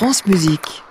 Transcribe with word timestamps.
France 0.00 0.24
Musique. 0.24 0.82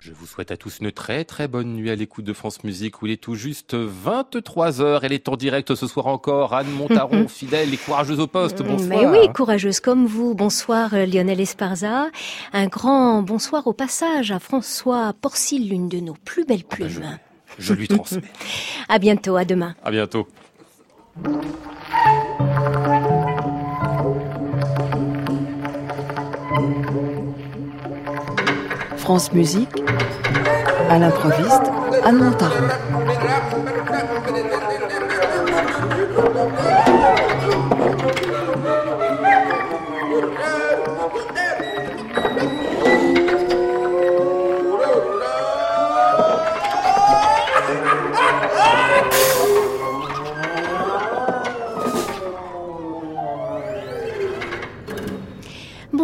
Je 0.00 0.10
vous 0.12 0.26
souhaite 0.26 0.50
à 0.50 0.56
tous 0.56 0.80
une 0.80 0.90
très 0.90 1.24
très 1.24 1.46
bonne 1.46 1.72
nuit 1.74 1.88
à 1.88 1.94
l'écoute 1.94 2.24
de 2.24 2.32
France 2.32 2.64
Musique 2.64 3.00
où 3.00 3.06
il 3.06 3.12
est 3.12 3.16
tout 3.22 3.36
juste 3.36 3.76
23h. 3.76 4.98
Elle 5.04 5.12
est 5.12 5.28
en 5.28 5.36
direct 5.36 5.72
ce 5.76 5.86
soir 5.86 6.08
encore. 6.08 6.52
Anne 6.52 6.68
Montaron, 6.72 7.28
fidèle 7.28 7.72
et 7.72 7.76
courageuse 7.76 8.18
au 8.18 8.26
poste. 8.26 8.60
Bonsoir. 8.64 8.88
Mais 8.88 9.06
oui, 9.06 9.32
courageuse 9.32 9.78
comme 9.78 10.04
vous. 10.06 10.34
Bonsoir 10.34 10.94
euh, 10.94 11.06
Lionel 11.06 11.40
Esparza. 11.40 12.08
Un 12.52 12.66
grand 12.66 13.22
bonsoir 13.22 13.68
au 13.68 13.72
passage 13.72 14.32
à 14.32 14.40
François 14.40 15.12
Porcil, 15.12 15.68
l'une 15.68 15.88
de 15.88 16.00
nos 16.00 16.14
plus 16.14 16.44
belles 16.44 16.64
Ah 16.72 16.74
ben, 16.76 16.86
plumes. 16.88 17.18
je, 17.56 17.62
je 17.66 17.74
lui 17.74 17.86
transmets. 17.86 18.22
À 18.88 18.98
bientôt, 18.98 19.36
à 19.36 19.44
demain. 19.44 19.76
À 19.84 19.92
bientôt. 19.92 20.26
France 29.08 29.32
Musique. 29.32 29.82
À 30.90 30.98
l'improviste, 30.98 31.62
Anne 32.04 32.18
Montaron. 32.18 32.68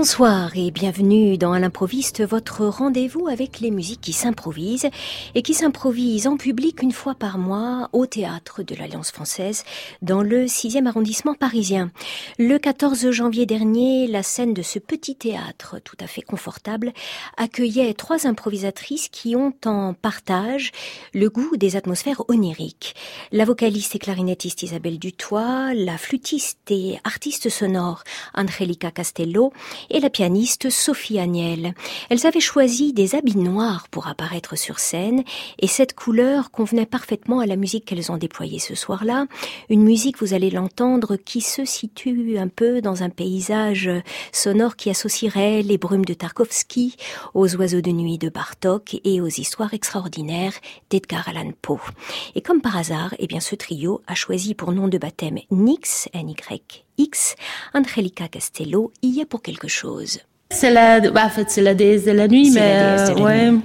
Bonsoir 0.04 0.50
et 0.54 0.70
bienvenue 0.70 1.38
dans 1.38 1.56
l'improviste, 1.56 2.22
votre 2.22 2.66
rendez-vous 2.66 3.26
avec 3.26 3.60
les 3.60 3.70
musiques 3.70 4.02
qui 4.02 4.12
s'improvisent 4.12 4.90
et 5.34 5.40
qui 5.40 5.54
s'improvisent 5.54 6.26
en 6.26 6.36
public 6.36 6.82
une 6.82 6.92
fois 6.92 7.14
par 7.14 7.38
mois 7.38 7.88
au 7.94 8.04
théâtre 8.04 8.62
de 8.62 8.74
l'Alliance 8.74 9.10
française 9.10 9.64
dans 10.02 10.20
le 10.20 10.44
6e 10.44 10.86
arrondissement 10.86 11.32
parisien. 11.32 11.90
Le 12.38 12.58
14 12.58 13.12
janvier 13.12 13.46
dernier, 13.46 14.06
la 14.06 14.22
scène 14.22 14.52
de 14.52 14.60
ce 14.60 14.78
petit 14.78 15.16
théâtre 15.16 15.80
tout 15.82 15.96
à 15.98 16.06
fait 16.06 16.20
confortable 16.20 16.92
accueillait 17.38 17.94
trois 17.94 18.26
improvisatrices 18.26 19.08
qui 19.08 19.34
ont 19.36 19.54
en 19.64 19.94
partage 19.94 20.72
le 21.14 21.30
goût 21.30 21.56
des 21.56 21.76
atmosphères 21.76 22.28
oniriques. 22.28 22.94
La 23.32 23.46
vocaliste 23.46 23.96
et 23.96 24.00
clarinettiste 24.00 24.64
Isabelle 24.64 24.98
Dutoit, 24.98 25.72
la 25.72 25.96
flûtiste 25.96 26.70
et 26.70 26.98
artiste 27.04 27.48
sonore 27.48 28.04
Angelica 28.34 28.90
Castello 28.90 29.50
et 29.94 30.00
la 30.00 30.10
pianiste 30.10 30.70
Sophie 30.70 31.20
Agnel. 31.20 31.72
Elles 32.10 32.26
avaient 32.26 32.40
choisi 32.40 32.92
des 32.92 33.14
habits 33.14 33.38
noirs 33.38 33.86
pour 33.92 34.08
apparaître 34.08 34.56
sur 34.56 34.80
scène 34.80 35.22
et 35.60 35.68
cette 35.68 35.94
couleur 35.94 36.50
convenait 36.50 36.84
parfaitement 36.84 37.38
à 37.38 37.46
la 37.46 37.54
musique 37.54 37.84
qu'elles 37.84 38.10
ont 38.10 38.16
déployée 38.16 38.58
ce 38.58 38.74
soir-là. 38.74 39.26
Une 39.70 39.84
musique, 39.84 40.18
vous 40.18 40.34
allez 40.34 40.50
l'entendre, 40.50 41.14
qui 41.14 41.40
se 41.40 41.64
situe 41.64 42.38
un 42.38 42.48
peu 42.48 42.82
dans 42.82 43.04
un 43.04 43.08
paysage 43.08 43.88
sonore 44.32 44.74
qui 44.74 44.90
associerait 44.90 45.62
les 45.62 45.78
brumes 45.78 46.04
de 46.04 46.14
Tarkovsky 46.14 46.96
aux 47.32 47.54
oiseaux 47.54 47.80
de 47.80 47.92
nuit 47.92 48.18
de 48.18 48.28
Bartok 48.28 48.96
et 49.04 49.20
aux 49.20 49.28
histoires 49.28 49.74
extraordinaires 49.74 50.54
d'Edgar 50.90 51.28
Allan 51.28 51.52
Poe. 51.62 51.78
Et 52.34 52.40
comme 52.40 52.60
par 52.60 52.76
hasard, 52.76 53.14
eh 53.20 53.28
bien, 53.28 53.40
ce 53.40 53.54
trio 53.54 54.02
a 54.08 54.16
choisi 54.16 54.54
pour 54.54 54.72
nom 54.72 54.88
de 54.88 54.98
baptême 54.98 55.38
Nix, 55.52 56.08
N-Y, 56.12 56.84
X, 56.98 57.36
Angelica 57.74 58.28
Castello 58.28 58.92
y 59.02 59.20
est 59.20 59.24
pour 59.26 59.42
quelque 59.42 59.68
chose. 59.68 60.20
C'est 60.50 60.70
la, 60.70 61.00
bah, 61.00 61.22
en 61.24 61.30
fait, 61.30 61.50
c'est 61.50 61.62
la 61.62 61.74
déesse 61.74 62.04
de 62.04 62.12
la 62.12 62.28
nuit, 62.28 62.50
mais 62.54 62.60
la 62.60 62.96
déesse 62.96 63.10
de 63.10 63.14
la 63.14 63.20
euh, 63.20 63.24
ouais, 63.26 63.50
nuit. 63.50 63.60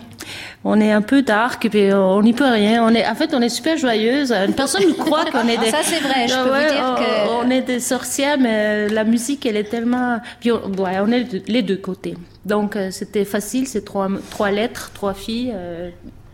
on 0.64 0.80
est 0.82 0.92
un 0.92 1.02
peu 1.04 1.22
dark 1.22 1.64
et 1.66 1.70
puis 1.70 1.94
on 1.94 2.22
n'y 2.24 2.34
peut 2.34 2.50
rien. 2.50 2.84
On 2.84 2.90
est, 2.96 3.06
en 3.08 3.14
fait, 3.14 3.34
on 3.36 3.42
est 3.42 3.50
super 3.50 3.78
joyeuse. 3.78 4.34
Personne 4.58 4.88
ne 4.88 4.94
croit 4.94 5.26
qu'on 5.26 5.48
est 5.48 5.58
des. 5.64 5.70
Ça, 5.70 5.84
c'est 5.84 6.00
vrai, 6.00 6.28
je 6.28 6.34
Ah 6.34 6.44
peux 6.44 6.50
vous 6.50 6.74
dire 6.74 6.86
on, 6.86 6.96
que- 7.44 7.46
on 7.46 7.52
est 7.52 7.62
des 7.62 7.80
sorcières, 7.80 8.40
mais 8.40 8.88
la 8.88 9.04
musique, 9.04 9.46
elle 9.46 9.58
est 9.58 9.66
tellement. 9.70 10.20
Puis 10.40 10.52
on, 10.52 10.72
ouais, 10.82 10.98
on 11.02 11.12
est 11.12 11.48
les 11.48 11.62
deux 11.62 11.78
côtés. 11.78 12.16
Donc 12.46 12.76
euh, 12.76 12.90
c'était 12.90 13.26
facile, 13.26 13.68
c'est 13.68 13.86
trois, 13.86 14.08
trois 14.32 14.50
lettres, 14.50 14.90
trois 14.96 15.14
filles, 15.14 15.52
euh, 15.54 15.92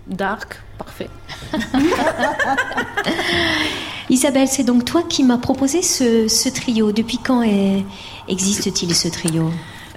dark, 0.08 0.62
parfait. 0.78 1.10
Isabelle, 4.10 4.48
c'est 4.48 4.64
donc 4.64 4.86
toi 4.86 5.04
qui 5.08 5.24
m'as 5.24 5.38
proposé 5.38 5.82
ce, 5.82 6.28
ce 6.28 6.50
trio. 6.50 6.92
Depuis 6.92 7.18
quand 7.18 7.44
existe-t-il 8.28 8.94
ce 8.96 9.08
trio 9.08 9.52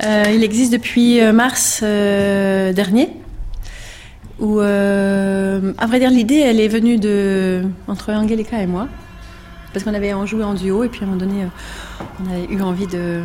Euh, 0.05 0.25
il 0.33 0.43
existe 0.45 0.73
depuis 0.73 1.21
euh, 1.21 1.33
mars 1.33 1.81
euh, 1.83 2.73
dernier. 2.73 3.11
Où, 4.41 4.61
euh, 4.61 5.73
à 5.79 5.87
vrai 5.87 5.99
dire, 5.99 6.11
l'idée, 6.11 6.39
elle 6.39 6.61
est 6.61 6.69
venue 6.69 6.97
de 6.97 7.65
entre 7.89 8.13
Angelica 8.13 8.63
et 8.63 8.67
moi, 8.67 8.87
parce 9.73 9.85
qu'on 9.85 9.95
avait 9.95 10.13
en 10.13 10.27
joué 10.27 10.45
en 10.45 10.55
duo 10.55 10.85
et 10.85 10.89
puis 10.89 11.01
à 11.01 11.05
un 11.05 11.07
moment 11.07 11.19
donné, 11.21 11.43
euh, 11.43 11.47
on 12.23 12.31
avait 12.33 12.45
eu 12.55 12.63
envie 12.63 12.87
de 12.87 13.23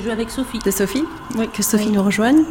Joué 0.00 0.10
avec 0.10 0.30
Sophie. 0.30 0.58
de 0.58 0.70
Sophie, 0.70 1.04
oui, 1.36 1.48
que 1.52 1.62
Sophie 1.62 1.86
Oui. 1.88 1.92
nous 1.92 2.02
rejoigne. 2.02 2.44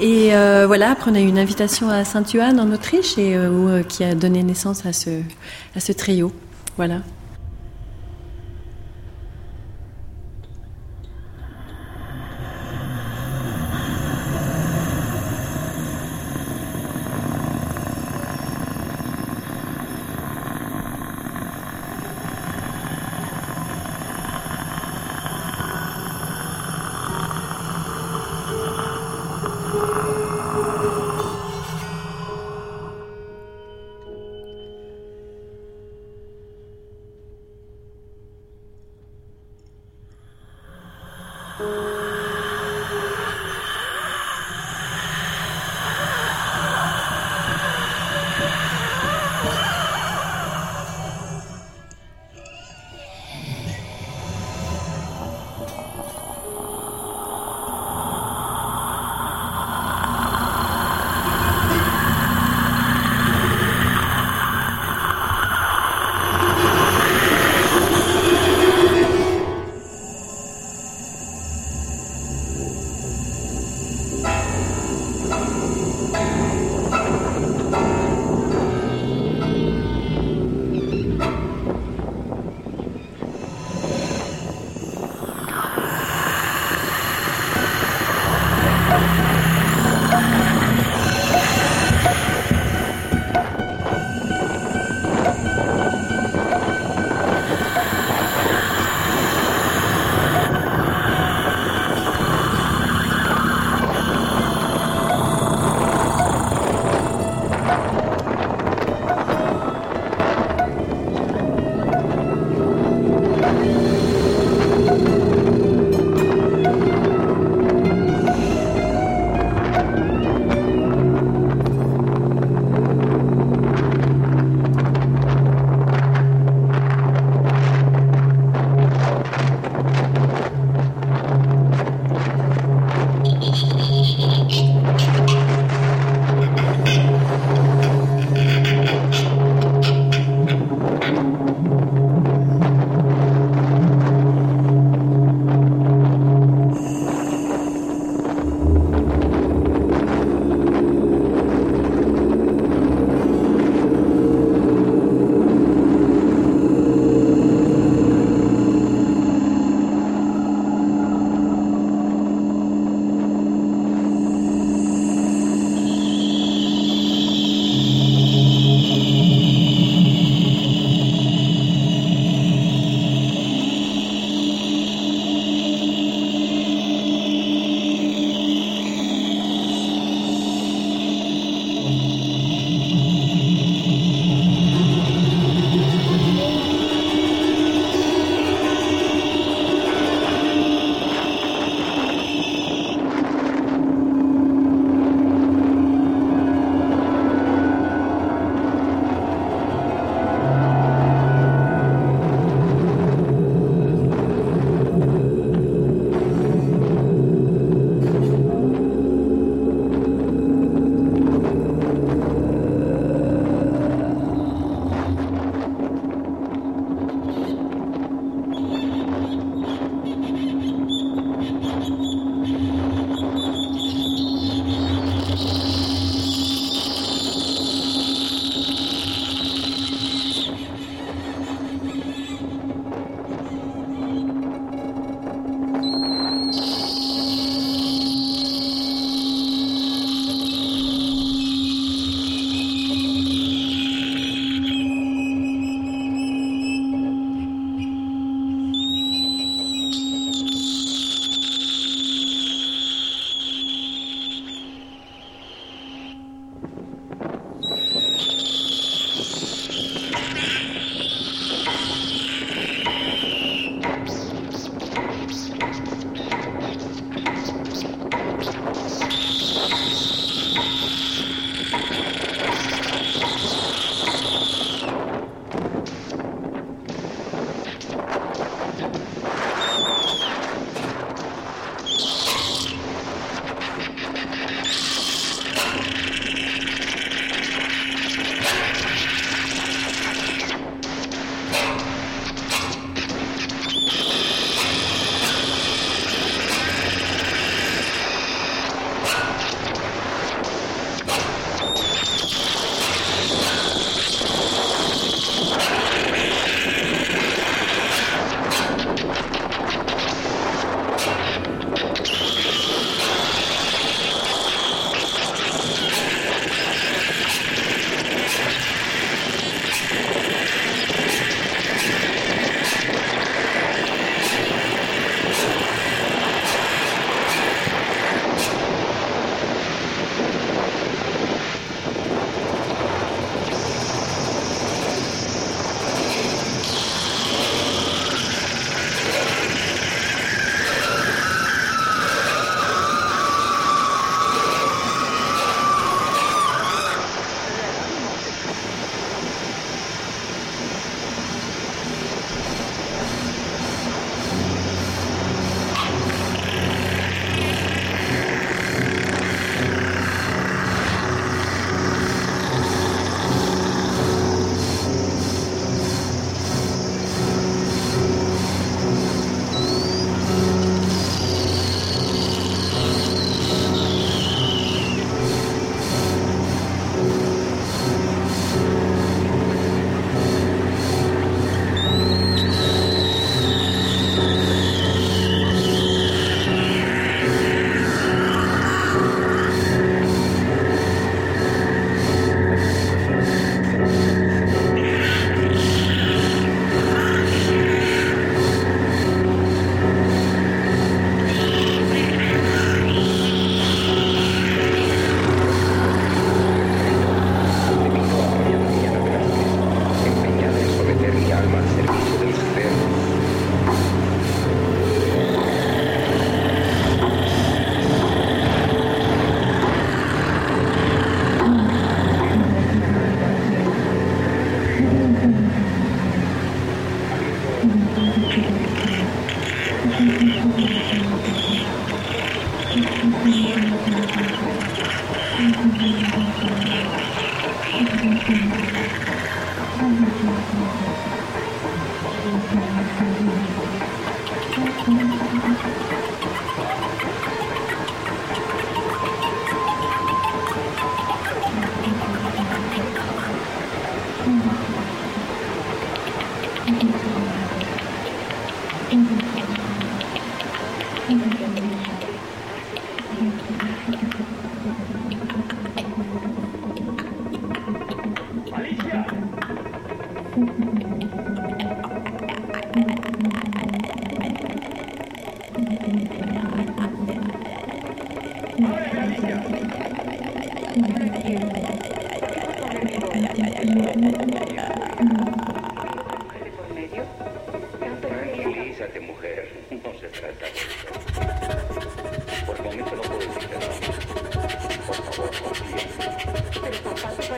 Et 0.00 0.34
euh, 0.34 0.66
voilà, 0.66 0.90
après 0.90 1.10
on 1.10 1.14
a 1.14 1.20
eu 1.20 1.26
une 1.28 1.38
invitation 1.38 1.88
à 1.88 2.04
Saint-Yuan 2.04 2.58
en 2.58 2.72
Autriche 2.72 3.16
et 3.18 3.36
euh, 3.36 3.50
où, 3.50 3.68
euh, 3.68 3.82
qui 3.84 4.02
a 4.02 4.14
donné 4.16 4.42
naissance 4.42 4.84
à 4.84 4.92
ce 4.92 5.10
à 5.76 5.80
ce 5.80 5.92
trio. 5.92 6.32
Voilà. 6.76 7.02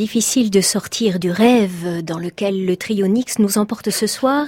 Difficile 0.00 0.48
de 0.48 0.62
sortir 0.62 1.18
du 1.18 1.30
rêve 1.30 2.02
dans 2.02 2.18
lequel 2.18 2.64
le 2.64 2.74
Trionix 2.74 3.38
nous 3.38 3.58
emporte 3.58 3.90
ce 3.90 4.06
soir, 4.06 4.46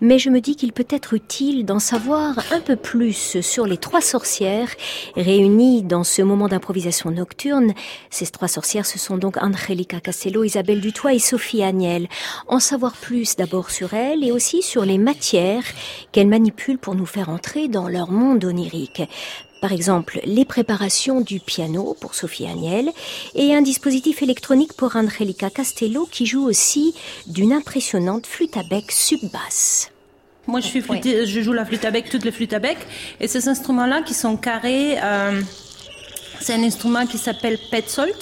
mais 0.00 0.18
je 0.18 0.30
me 0.30 0.40
dis 0.40 0.56
qu'il 0.56 0.72
peut 0.72 0.86
être 0.88 1.12
utile 1.12 1.66
d'en 1.66 1.78
savoir 1.78 2.38
un 2.50 2.60
peu 2.60 2.74
plus 2.74 3.42
sur 3.42 3.66
les 3.66 3.76
trois 3.76 4.00
sorcières 4.00 4.70
réunies 5.14 5.82
dans 5.82 6.04
ce 6.04 6.22
moment 6.22 6.48
d'improvisation 6.48 7.10
nocturne. 7.10 7.74
Ces 8.08 8.28
trois 8.28 8.48
sorcières, 8.48 8.86
ce 8.86 8.98
sont 8.98 9.18
donc 9.18 9.36
Angelica 9.36 10.00
Castello, 10.00 10.42
Isabelle 10.42 10.80
Dutoit 10.80 11.12
et 11.12 11.18
Sophie 11.18 11.62
Agnel. 11.62 12.08
En 12.48 12.58
savoir 12.58 12.94
plus 12.94 13.36
d'abord 13.36 13.70
sur 13.70 13.92
elles 13.92 14.24
et 14.24 14.32
aussi 14.32 14.62
sur 14.62 14.86
les 14.86 14.96
matières 14.96 15.66
qu'elles 16.12 16.28
manipulent 16.28 16.78
pour 16.78 16.94
nous 16.94 17.04
faire 17.04 17.28
entrer 17.28 17.68
dans 17.68 17.88
leur 17.88 18.10
monde 18.10 18.42
onirique 18.42 19.02
par 19.64 19.72
exemple 19.72 20.20
les 20.26 20.44
préparations 20.44 21.22
du 21.22 21.40
piano 21.40 21.96
pour 21.98 22.14
Sophie 22.14 22.46
Agnel 22.46 22.90
et 23.34 23.54
un 23.54 23.62
dispositif 23.62 24.22
électronique 24.22 24.74
pour 24.74 24.94
Angelica 24.94 25.48
Castello 25.48 26.06
qui 26.12 26.26
joue 26.26 26.44
aussi 26.46 26.94
d'une 27.28 27.50
impressionnante 27.50 28.26
flûte 28.26 28.58
à 28.58 28.62
bec 28.68 28.92
sub-basse. 28.92 29.90
Moi, 30.46 30.60
je, 30.60 30.66
suis 30.66 30.82
je 30.82 31.40
joue 31.40 31.54
la 31.54 31.64
flûte 31.64 31.86
à 31.86 31.90
bec, 31.90 32.10
toutes 32.10 32.26
les 32.26 32.30
flûtes 32.30 32.52
à 32.52 32.58
bec, 32.58 32.76
et 33.20 33.26
ces 33.26 33.48
instruments-là 33.48 34.02
qui 34.02 34.12
sont 34.12 34.36
carrés, 34.36 34.98
euh, 35.02 35.40
c'est 36.40 36.52
un 36.52 36.62
instrument 36.62 37.06
qui 37.06 37.16
s'appelle 37.16 37.56
Petzold. 37.70 38.14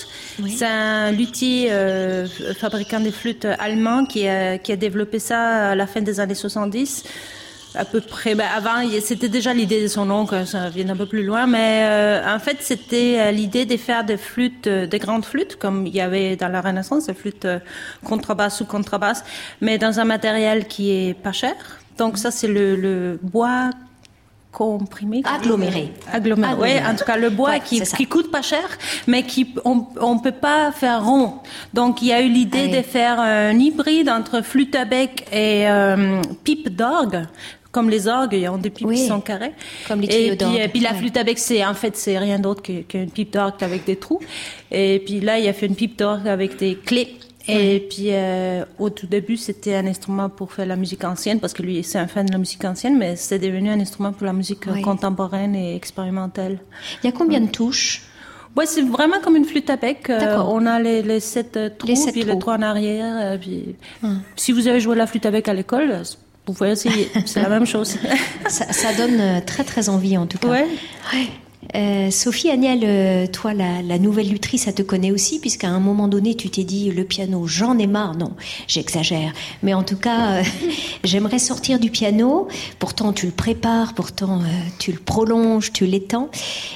C'est 0.49 0.65
un 0.65 1.11
luthier 1.11 1.73
euh, 1.73 2.29
fabricant 2.55 3.01
des 3.01 3.11
flûtes 3.11 3.49
allemand 3.59 4.05
qui 4.05 4.29
a, 4.29 4.59
qui 4.59 4.71
a 4.71 4.77
développé 4.77 5.19
ça 5.19 5.71
à 5.71 5.75
la 5.75 5.89
fin 5.89 6.03
des 6.03 6.21
années 6.21 6.37
70 6.37 7.03
à 7.75 7.85
peu 7.85 8.01
près. 8.01 8.35
Ben 8.35 8.47
avant, 8.55 8.89
c'était 9.01 9.29
déjà 9.29 9.53
l'idée 9.55 9.83
de 9.83 9.89
son 9.89 10.27
que 10.27 10.45
ça 10.45 10.69
vient 10.69 10.89
un 10.89 10.97
peu 10.97 11.07
plus 11.07 11.25
loin, 11.25 11.47
mais 11.47 11.83
euh, 11.85 12.35
en 12.35 12.39
fait, 12.39 12.59
c'était 12.61 13.17
euh, 13.19 13.31
l'idée 13.31 13.65
de 13.65 13.77
faire 13.77 14.05
des 14.05 14.17
flûtes, 14.17 14.67
euh, 14.67 14.87
des 14.87 14.99
grandes 14.99 15.25
flûtes, 15.25 15.57
comme 15.57 15.87
il 15.87 15.95
y 15.95 16.01
avait 16.01 16.37
dans 16.37 16.49
la 16.49 16.61
Renaissance, 16.61 17.07
des 17.07 17.15
flûtes 17.15 17.47
contrebasse 18.05 18.61
ou 18.61 18.65
contrebasse, 18.67 19.25
mais 19.61 19.79
dans 19.79 20.01
un 20.01 20.05
matériel 20.05 20.67
qui 20.67 20.91
est 20.91 21.15
pas 21.15 21.33
cher. 21.33 21.55
Donc 21.99 22.19
ça, 22.19 22.31
c'est 22.31 22.49
le, 22.49 22.77
le 22.77 23.19
bois 23.23 23.71
comprimé. 24.51 25.23
Aggloméré. 25.25 25.91
Aggloméré 26.13 26.55
oui 26.61 26.87
en 26.87 26.95
tout 26.95 27.07
cas 27.07 27.17
le 27.17 27.31
bois 27.31 27.59
qui, 27.59 27.81
qui 27.81 28.07
coûte 28.07 28.31
pas 28.31 28.43
cher 28.43 28.69
mais 29.07 29.23
qui 29.23 29.55
on 29.65 29.87
on 29.99 30.19
peut 30.19 30.31
pas 30.31 30.71
faire 30.73 31.03
rond. 31.07 31.37
Donc 31.73 32.03
il 32.03 32.09
y 32.09 32.13
a 32.13 32.21
eu 32.21 32.29
l'idée 32.29 32.69
de 32.69 32.83
faire 32.83 33.19
un 33.19 33.59
hybride 33.59 34.11
entre 34.11 34.43
flûte 34.43 34.75
à 34.75 34.85
bec 34.85 35.27
et 35.33 35.67
pipe 36.45 36.69
d'orgue 36.69 37.25
comme 37.73 37.89
les 37.89 38.07
orgues, 38.07 38.35
il 38.35 38.41
y 38.41 38.47
a 38.47 38.57
des 38.59 38.71
pipes 38.71 38.91
qui 38.91 39.07
sont 39.07 39.21
carrées. 39.21 39.55
Comme 39.89 40.03
les 40.03 40.07
et 40.07 40.37
puis, 40.37 40.57
et 40.57 40.69
puis 40.69 40.81
la 40.81 40.95
flûte 40.95 41.17
à 41.17 41.25
bec, 41.25 41.39
c'est 41.39 41.65
en 41.65 41.75
fait 41.75 41.97
c'est 41.97 42.19
rien 42.19 42.39
d'autre 42.39 42.63
qu'une 42.63 43.11
pipe 43.11 43.33
d'orgue 43.33 43.55
avec 43.63 43.85
des 43.87 43.97
trous. 43.97 44.21
Et 44.71 45.03
puis 45.05 45.21
là, 45.21 45.39
il 45.39 45.49
a 45.49 45.53
fait 45.55 45.67
une 45.67 45.75
pipe 45.75 45.99
d'orgue 45.99 46.29
avec 46.29 46.59
des 46.59 46.77
clés. 46.77 47.17
Et 47.49 47.81
puis 47.91 48.09
euh, 48.11 48.65
au 48.79 48.91
tout 48.91 49.07
début, 49.07 49.37
c'était 49.37 49.75
un 49.75 49.87
instrument 49.87 50.29
pour 50.29 50.53
faire 50.53 50.67
la 50.67 50.77
musique 50.77 51.03
ancienne 51.03 51.41
parce 51.41 51.55
que 51.55 51.63
lui, 51.63 51.83
c'est 51.83 51.99
un 51.99 52.07
fan 52.07 52.27
de 52.27 52.33
la 52.33 52.39
musique 52.39 52.65
ancienne, 52.65 52.97
mais 52.97 53.17
c'est 53.17 53.39
devenu 53.39 53.71
un 53.71 53.81
instrument 53.81 54.13
pour 54.13 54.27
la 54.27 54.33
musique 54.33 54.67
contemporaine 54.83 55.57
et 55.57 55.75
expérimentale. 55.75 56.59
Il 57.03 57.07
y 57.07 57.09
a 57.09 57.13
combien 57.13 57.41
de 57.41 57.49
touches? 57.49 58.03
Ouais, 58.55 58.67
c'est 58.67 58.83
vraiment 58.83 59.19
comme 59.25 59.37
une 59.37 59.47
flûte 59.47 59.71
à 59.71 59.77
bec. 59.77 60.11
Euh, 60.11 60.37
on 60.47 60.67
a 60.67 60.79
les, 60.79 61.01
les 61.01 61.21
sept 61.21 61.59
trous, 61.79 61.89
les 61.89 62.13
puis 62.13 62.23
les 62.23 62.39
trois 62.39 62.57
en 62.57 62.63
arrière. 62.63 63.17
Euh, 63.19 63.39
puis... 63.39 63.77
Hum. 64.03 64.21
Si 64.37 64.53
vous 64.53 64.69
avez 64.69 64.79
joué 64.79 64.95
la 64.95 65.07
flûte 65.07 65.25
à 65.25 65.31
bec 65.31 65.49
à 65.49 65.55
l'école, 65.55 66.03
vous 66.47 66.55
pouvez 66.55 66.71
essayer, 66.71 67.09
c'est 67.25 67.41
la 67.41 67.49
même 67.49 67.67
chose. 67.67 67.97
ça, 68.49 68.95
donne 68.95 69.21
euh, 69.21 69.41
très 69.45 69.63
très 69.63 69.89
envie 69.89 70.19
en 70.19 70.27
tout 70.27 70.39
cas. 70.39 70.49
Ouais. 70.49 70.67
Euh, 71.77 72.11
Sophie 72.11 72.51
Agnel, 72.51 72.81
euh, 72.83 73.27
toi, 73.29 73.55
la, 73.55 73.99
nouvelle 73.99 74.29
lutrice, 74.29 74.65
ça 74.65 74.73
te 74.73 74.83
connaît 74.83 75.13
aussi, 75.13 75.39
puisqu'à 75.39 75.69
un 75.69 75.79
moment 75.79 76.09
donné, 76.09 76.35
tu 76.35 76.51
t'es 76.51 76.65
dit 76.65 76.91
le 76.91 77.05
piano, 77.05 77.47
j'en 77.47 77.79
ai 77.79 77.87
marre. 77.87 78.17
Non, 78.17 78.33
j'exagère. 78.67 79.33
Mais 79.63 79.73
en 79.73 79.85
tout 79.85 79.97
cas, 79.97 80.43
j'aimerais 81.05 81.39
sortir 81.39 81.79
du 81.79 81.91
piano. 81.91 82.49
Pourtant, 82.81 83.13
tu 83.13 83.27
le 83.27 83.33
prépares, 83.33 83.95
pourtant, 83.95 84.41
tu 84.79 84.91
le 84.91 84.99
prolonges, 84.99 85.73
tu 85.73 85.87
l'étends. 85.87 86.29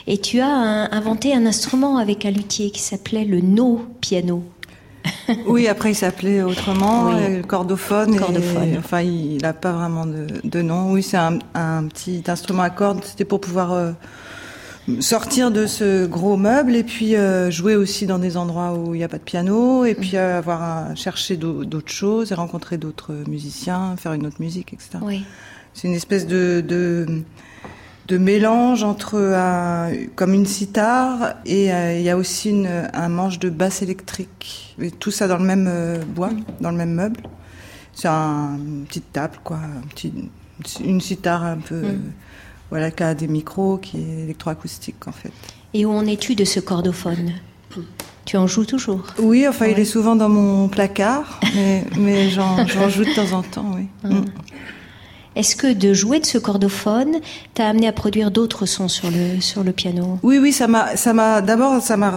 Et 0.06 0.18
tu 0.18 0.40
as 0.40 0.48
inventé 0.48 1.34
un 1.34 1.44
instrument 1.44 1.98
avec 1.98 2.24
un 2.24 2.30
luthier 2.30 2.70
qui 2.70 2.80
s'appelait 2.80 3.24
le 3.24 3.40
no 3.40 3.84
piano. 4.00 4.44
oui, 5.46 5.68
après 5.68 5.92
il 5.92 5.94
s'appelait 5.94 6.42
autrement, 6.42 7.12
le 7.12 7.42
cordophone. 7.42 8.18
enfin, 8.78 9.00
il 9.02 9.38
n'a 9.42 9.52
pas 9.52 9.72
vraiment 9.72 10.06
de, 10.06 10.62
nom. 10.62 10.92
Oui, 10.92 11.02
c'est 11.02 11.16
un, 11.16 11.38
petit 11.88 12.22
instrument 12.26 12.62
à 12.62 12.70
cordes. 12.70 13.04
C'était 13.04 13.24
pour 13.24 13.40
pouvoir 13.40 13.72
euh, 13.72 13.92
sortir 15.00 15.50
de 15.50 15.66
ce 15.66 16.06
gros 16.06 16.36
meuble 16.36 16.76
et 16.76 16.84
puis 16.84 17.16
euh, 17.16 17.50
jouer 17.50 17.76
aussi 17.76 18.06
dans 18.06 18.18
des 18.18 18.36
endroits 18.36 18.74
où 18.74 18.94
il 18.94 18.98
n'y 18.98 19.04
a 19.04 19.08
pas 19.08 19.18
de 19.18 19.22
piano 19.22 19.84
et 19.84 19.94
puis 19.94 20.12
euh, 20.14 20.38
avoir 20.38 20.62
à 20.62 20.94
chercher 20.94 21.36
d'autres 21.36 21.92
choses 21.92 22.32
et 22.32 22.34
rencontrer 22.34 22.78
d'autres 22.78 23.12
musiciens, 23.28 23.96
faire 23.96 24.12
une 24.12 24.26
autre 24.26 24.40
musique, 24.40 24.72
etc. 24.72 24.98
Oui. 25.02 25.24
C'est 25.74 25.88
une 25.88 25.94
espèce 25.94 26.26
de 26.26 26.64
de 26.66 27.22
mélange 28.14 28.84
entre 28.84 29.18
un, 29.18 29.90
comme 30.14 30.32
une 30.32 30.46
sitar 30.46 31.34
et 31.44 31.72
euh, 31.72 31.98
il 31.98 32.02
y 32.02 32.10
a 32.10 32.16
aussi 32.16 32.50
une, 32.50 32.88
un 32.92 33.08
manche 33.08 33.40
de 33.40 33.50
basse 33.50 33.82
électrique. 33.82 34.76
Et 34.80 34.92
tout 34.92 35.10
ça 35.10 35.26
dans 35.26 35.38
le 35.38 35.44
même 35.44 35.66
euh, 35.68 36.04
bois, 36.04 36.30
dans 36.60 36.70
le 36.70 36.76
même 36.76 36.94
meuble. 36.94 37.20
C'est 37.92 38.08
un, 38.08 38.56
une 38.56 38.84
petite 38.84 39.12
table, 39.12 39.38
quoi. 39.42 39.56
Un 39.56 39.86
petit, 39.88 40.12
une 40.84 41.00
sitar 41.00 41.42
un 41.42 41.56
peu, 41.56 41.80
mm. 41.80 42.12
voilà, 42.70 42.90
qui 42.92 43.02
a 43.02 43.14
des 43.14 43.26
micros, 43.26 43.78
qui 43.78 43.98
est 43.98 44.22
électroacoustique, 44.24 45.08
en 45.08 45.12
fait. 45.12 45.32
Et 45.74 45.84
où 45.84 45.90
en 45.90 46.06
es-tu 46.06 46.34
de 46.34 46.44
ce 46.44 46.60
cordophone? 46.60 47.32
Tu 48.24 48.36
en 48.36 48.46
joues 48.46 48.66
toujours? 48.66 49.02
Oui, 49.18 49.48
enfin, 49.48 49.66
il 49.66 49.78
est 49.78 49.84
souvent 49.84 50.14
dans 50.14 50.28
mon 50.28 50.68
placard, 50.68 51.40
mais, 51.54 51.84
mais 51.98 52.30
j'en 52.30 52.66
joue 52.88 53.04
de 53.04 53.14
temps 53.14 53.36
en 53.36 53.42
temps, 53.42 53.72
oui. 53.74 53.88
Mm. 54.04 54.24
Est-ce 55.36 55.54
que 55.54 55.72
de 55.72 55.92
jouer 55.92 56.18
de 56.18 56.26
ce 56.26 56.38
cordophone 56.38 57.20
t'a 57.52 57.68
amené 57.68 57.86
à 57.86 57.92
produire 57.92 58.30
d'autres 58.30 58.64
sons 58.64 58.88
sur 58.88 59.10
le 59.10 59.40
sur 59.40 59.62
le 59.62 59.72
piano? 59.72 60.18
Oui, 60.22 60.38
oui, 60.38 60.50
ça 60.50 60.66
m'a 60.66 60.96
ça 60.96 61.12
m'a 61.12 61.42
d'abord 61.42 61.82
ça 61.82 61.98
m'a 61.98 62.10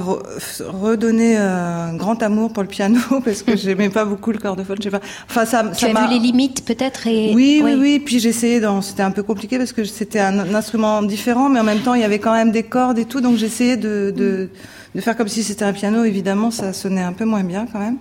redonné 0.59 1.35
un 1.35 1.93
grand 1.95 2.23
amour 2.23 2.53
pour 2.53 2.63
le 2.63 2.69
piano 2.69 2.99
parce 3.25 3.43
que 3.43 3.57
j'aimais 3.57 3.89
pas 3.89 4.05
beaucoup 4.05 4.31
le 4.31 4.39
cordophone. 4.39 4.77
Je 4.79 4.83
sais 4.83 4.89
pas. 4.89 5.01
Enfin, 5.29 5.45
ça. 5.45 5.65
Tu 5.75 5.85
as 5.85 5.89
vu 5.89 6.09
les 6.09 6.19
limites 6.19 6.63
peut-être 6.65 7.07
et. 7.07 7.33
Oui, 7.35 7.61
oui, 7.63 7.75
oui. 7.77 7.99
Puis 7.99 8.19
j'ai 8.19 8.29
essayé. 8.29 8.61
C'était 8.81 9.03
un 9.03 9.11
peu 9.11 9.23
compliqué 9.23 9.57
parce 9.57 9.73
que 9.73 9.83
c'était 9.83 10.19
un, 10.19 10.55
instrument 10.55 11.01
différent, 11.01 11.49
mais 11.49 11.59
en 11.59 11.63
même 11.63 11.79
temps 11.79 11.95
il 11.95 12.01
y 12.01 12.05
avait 12.05 12.19
quand 12.19 12.33
même 12.33 12.51
des 12.51 12.63
cordes 12.63 12.99
et 12.99 13.05
tout, 13.05 13.19
donc 13.19 13.35
j'essayais 13.35 13.77
de, 13.77 14.13
de 14.15 14.49
de 14.95 15.01
faire 15.01 15.15
comme 15.15 15.27
si 15.27 15.43
c'était 15.43 15.65
un 15.65 15.73
piano. 15.73 16.03
Évidemment, 16.03 16.51
ça 16.51 16.73
sonnait 16.73 17.01
un 17.01 17.13
peu 17.13 17.25
moins 17.25 17.43
bien 17.43 17.67
quand 17.71 17.79
même. 17.79 17.97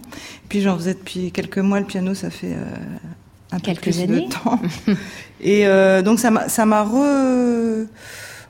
Puis 0.49 0.63
j'en 0.63 0.77
faisais 0.77 0.95
depuis 0.95 1.33
quelques 1.33 1.59
mois 1.59 1.81
le 1.81 1.87
piano. 1.87 2.15
Ça 2.15 2.31
fait 2.31 2.53
euh, 2.53 2.65
un 3.52 3.59
Quelques 3.59 3.85
peu 3.85 3.90
plus 3.90 4.00
années. 4.00 4.26
de 4.26 4.33
temps. 4.33 4.61
et 5.40 5.67
euh, 5.67 6.02
donc 6.02 6.19
ça 6.19 6.31
m'a 6.31 6.49
ça 6.49 6.67
m'a 6.67 6.87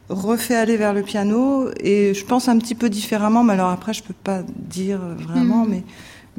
refait 0.08 0.56
aller 0.56 0.76
vers 0.76 0.92
le 0.92 1.02
piano 1.02 1.68
et 1.80 2.14
je 2.14 2.24
pense 2.24 2.48
un 2.48 2.58
petit 2.58 2.74
peu 2.74 2.88
différemment. 2.88 3.44
Mais 3.44 3.52
alors 3.54 3.70
après, 3.70 3.92
je 3.92 4.02
peux 4.02 4.14
pas 4.14 4.42
dire 4.56 4.98
vraiment, 4.98 5.64
mm. 5.64 5.70
mais 5.70 5.82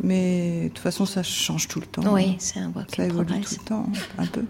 mais 0.02 0.64
de 0.64 0.68
toute 0.70 0.80
façon, 0.80 1.06
ça 1.06 1.24
change 1.24 1.68
tout 1.68 1.80
le 1.80 1.86
temps. 1.86 2.14
Oui, 2.14 2.36
c'est 2.40 2.60
un 2.60 2.72
Ça 2.96 3.06
évolue 3.06 3.42
tout 3.42 3.56
le 3.60 3.66
temps, 3.66 3.86
un 4.18 4.26
peu. 4.26 4.44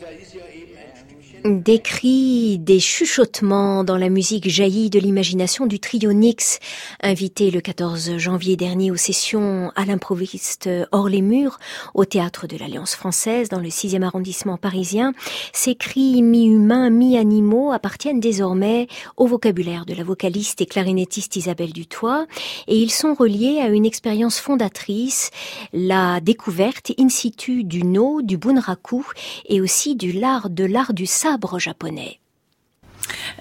Sondern 0.00 1.82
Des 2.66 2.80
chuchotements 2.80 3.84
dans 3.84 3.96
la 3.96 4.08
musique 4.08 4.48
jaillit 4.48 4.90
de 4.90 4.98
l'imagination 4.98 5.66
du 5.66 5.78
trio 5.78 6.12
Nix, 6.12 6.58
invité 7.00 7.52
le 7.52 7.60
14 7.60 8.18
janvier 8.18 8.56
dernier 8.56 8.90
aux 8.90 8.96
sessions 8.96 9.70
à 9.76 9.84
l'improviste 9.84 10.68
hors 10.90 11.08
les 11.08 11.22
murs, 11.22 11.60
au 11.94 12.04
théâtre 12.04 12.48
de 12.48 12.56
l'Alliance 12.56 12.96
française 12.96 13.48
dans 13.48 13.60
le 13.60 13.68
6e 13.68 14.02
arrondissement 14.02 14.56
parisien. 14.56 15.12
Ces 15.52 15.76
cris 15.76 16.22
mi-humains, 16.22 16.90
mi-animaux 16.90 17.70
appartiennent 17.70 18.18
désormais 18.18 18.88
au 19.16 19.28
vocabulaire 19.28 19.86
de 19.86 19.94
la 19.94 20.02
vocaliste 20.02 20.60
et 20.60 20.66
clarinettiste 20.66 21.36
Isabelle 21.36 21.72
Dutoit 21.72 22.26
et 22.66 22.76
ils 22.76 22.90
sont 22.90 23.14
reliés 23.14 23.60
à 23.62 23.68
une 23.68 23.86
expérience 23.86 24.40
fondatrice, 24.40 25.30
la 25.72 26.18
découverte 26.20 26.90
in 26.98 27.10
situ 27.10 27.62
du 27.62 27.84
no, 27.84 28.22
du 28.22 28.36
bunraku 28.36 29.06
et 29.48 29.60
aussi 29.60 29.94
du 29.94 30.10
l'art 30.10 30.50
de 30.50 30.64
l'art 30.64 30.94
du 30.94 31.06
sabre 31.06 31.60
japonais. 31.60 32.18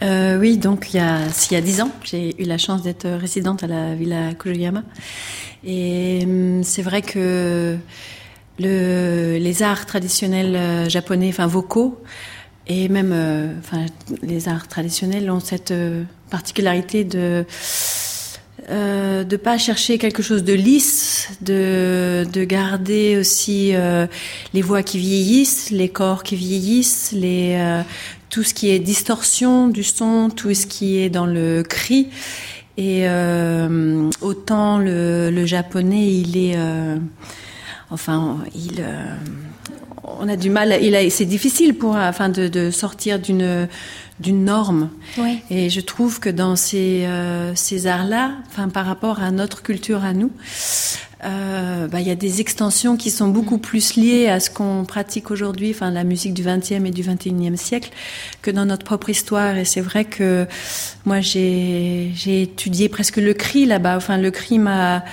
Euh, 0.01 0.38
oui, 0.38 0.58
donc 0.58 0.93
il 0.93 0.97
y 0.97 0.99
a 0.99 1.19
il 1.49 1.54
y 1.54 1.58
a 1.58 1.62
dix 1.62 1.82
ans, 1.82 1.91
j'ai 2.04 2.41
eu 2.41 2.45
la 2.45 2.58
chance 2.58 2.82
d'être 2.82 3.08
résidente 3.08 3.63
à 3.63 3.67
la 3.67 3.95
Villa 3.95 4.34
Kujoyama, 4.34 4.84
et 5.63 6.21
hum, 6.23 6.63
c'est 6.63 6.82
vrai 6.82 7.01
que 7.01 7.78
le, 8.60 9.38
les 9.38 9.63
arts 9.63 9.86
traditionnels 9.86 10.56
euh, 10.56 10.89
japonais, 10.89 11.30
enfin 11.30 11.47
vocaux, 11.47 12.01
et 12.67 12.89
même 12.89 13.12
euh, 13.13 13.54
les 14.21 14.49
arts 14.49 14.67
traditionnels 14.67 15.30
ont 15.30 15.39
cette 15.39 15.73
particularité 16.30 17.04
de 17.04 17.45
de 18.67 19.38
pas 19.38 19.60
chercher 19.60 19.99
quelque 19.99 20.23
chose 20.23 20.43
de 20.43 20.54
lisse, 20.54 21.30
de, 21.41 22.25
de 22.34 22.43
garder 22.45 23.15
aussi 23.15 23.73
les 24.56 24.62
voix 24.63 24.82
qui 24.82 24.97
vieillissent, 24.97 25.69
les 25.69 25.88
corps 25.88 26.23
qui 26.23 26.36
vieillissent, 26.36 27.12
les, 27.12 27.56
tout 28.36 28.43
ce 28.43 28.54
qui 28.54 28.69
est 28.69 28.80
distorsion 28.80 29.69
du 29.69 29.86
son, 29.86 30.30
tout 30.30 30.54
ce 30.54 30.67
qui 30.67 30.98
est 30.98 31.10
dans 31.10 31.26
le 31.26 31.63
cri. 31.63 32.10
Et 32.76 33.08
euh, 33.08 34.10
autant 34.19 34.78
le, 34.78 35.45
japonais, 35.45 36.12
il 36.12 36.36
est, 36.36 36.58
euh, 36.58 36.98
enfin, 37.91 38.39
il, 38.54 38.82
euh, 38.82 39.15
on 40.20 40.28
a 40.28 40.36
du 40.36 40.50
mal, 40.50 40.78
il 40.82 40.96
a, 40.96 41.10
c'est 41.10 41.26
difficile 41.26 41.76
pour, 41.76 41.96
enfin, 41.96 42.30
de, 42.30 42.48
de 42.48 42.72
sortir 42.72 43.20
d'une 43.20 43.68
d'une 44.20 44.46
norme. 44.46 44.89
Ouais. 45.18 45.39
Et 45.50 45.70
je 45.70 45.82
trouve 45.82 46.20
que 46.20 46.30
dans 46.30 46.56
ces, 46.56 47.06
euh, 47.06 47.54
ces 47.56 47.88
arts-là, 47.88 48.32
enfin, 48.48 48.70
par 48.70 48.86
rapport 48.86 49.20
à 49.20 49.32
notre 49.32 49.62
culture 49.62 50.06
à 50.06 50.13
nous, 50.13 50.32
euh, 51.26 51.88
bah, 51.88 52.00
il 52.00 52.08
y 52.08 52.12
a 52.12 52.15
des 52.15 52.39
extensions 52.39 52.98
qui 52.98 53.10
sont 53.10 53.28
beaucoup 53.28 53.58
plus 53.58 53.96
liées 53.96 54.28
à 54.28 54.39
ce 54.39 54.50
qu'on 54.50 54.86
pratique 54.86 55.32
aujourd'hui, 55.32 55.72
enfin 55.72 55.89
la 55.89 56.04
musique 56.04 56.34
du 56.34 56.44
20e 56.44 56.86
et 56.86 56.91
du 56.91 57.04
21e 57.04 57.56
siècle, 57.58 57.89
que 58.41 58.52
dans 58.52 58.65
notre 58.65 58.86
propre 58.86 59.10
histoire. 59.10 59.58
Et 59.58 59.65
c'est 59.65 59.82
vrai 59.82 60.06
que 60.06 60.46
moi 61.06 61.22
j'ai 61.22 62.12
j'ai 62.15 62.44
étudié 62.44 62.89
presque 62.89 63.18
le 63.18 63.34
cri 63.34 63.65
là-bas. 63.65 63.98
Enfin 63.98 64.18
le 64.18 64.30
cri 64.30 64.60
m'a, 64.60 65.04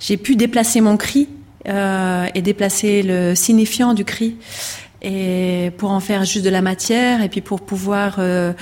j'ai 0.00 0.16
pu 0.16 0.36
déplacer 0.36 0.80
mon 0.80 0.96
cri 0.96 1.28
euh, 1.68 2.26
et 2.34 2.42
déplacer 2.42 3.02
le 3.02 3.34
signifiant 3.34 3.94
du 3.94 4.04
cri 4.04 4.36
et 5.00 5.70
pour 5.78 5.90
en 5.90 6.00
faire 6.00 6.24
juste 6.24 6.44
de 6.44 6.50
la 6.50 6.60
matière 6.60 7.22
et 7.22 7.28
puis 7.28 7.40
pour 7.40 7.60
pouvoir 7.60 8.16
euh, 8.18 8.52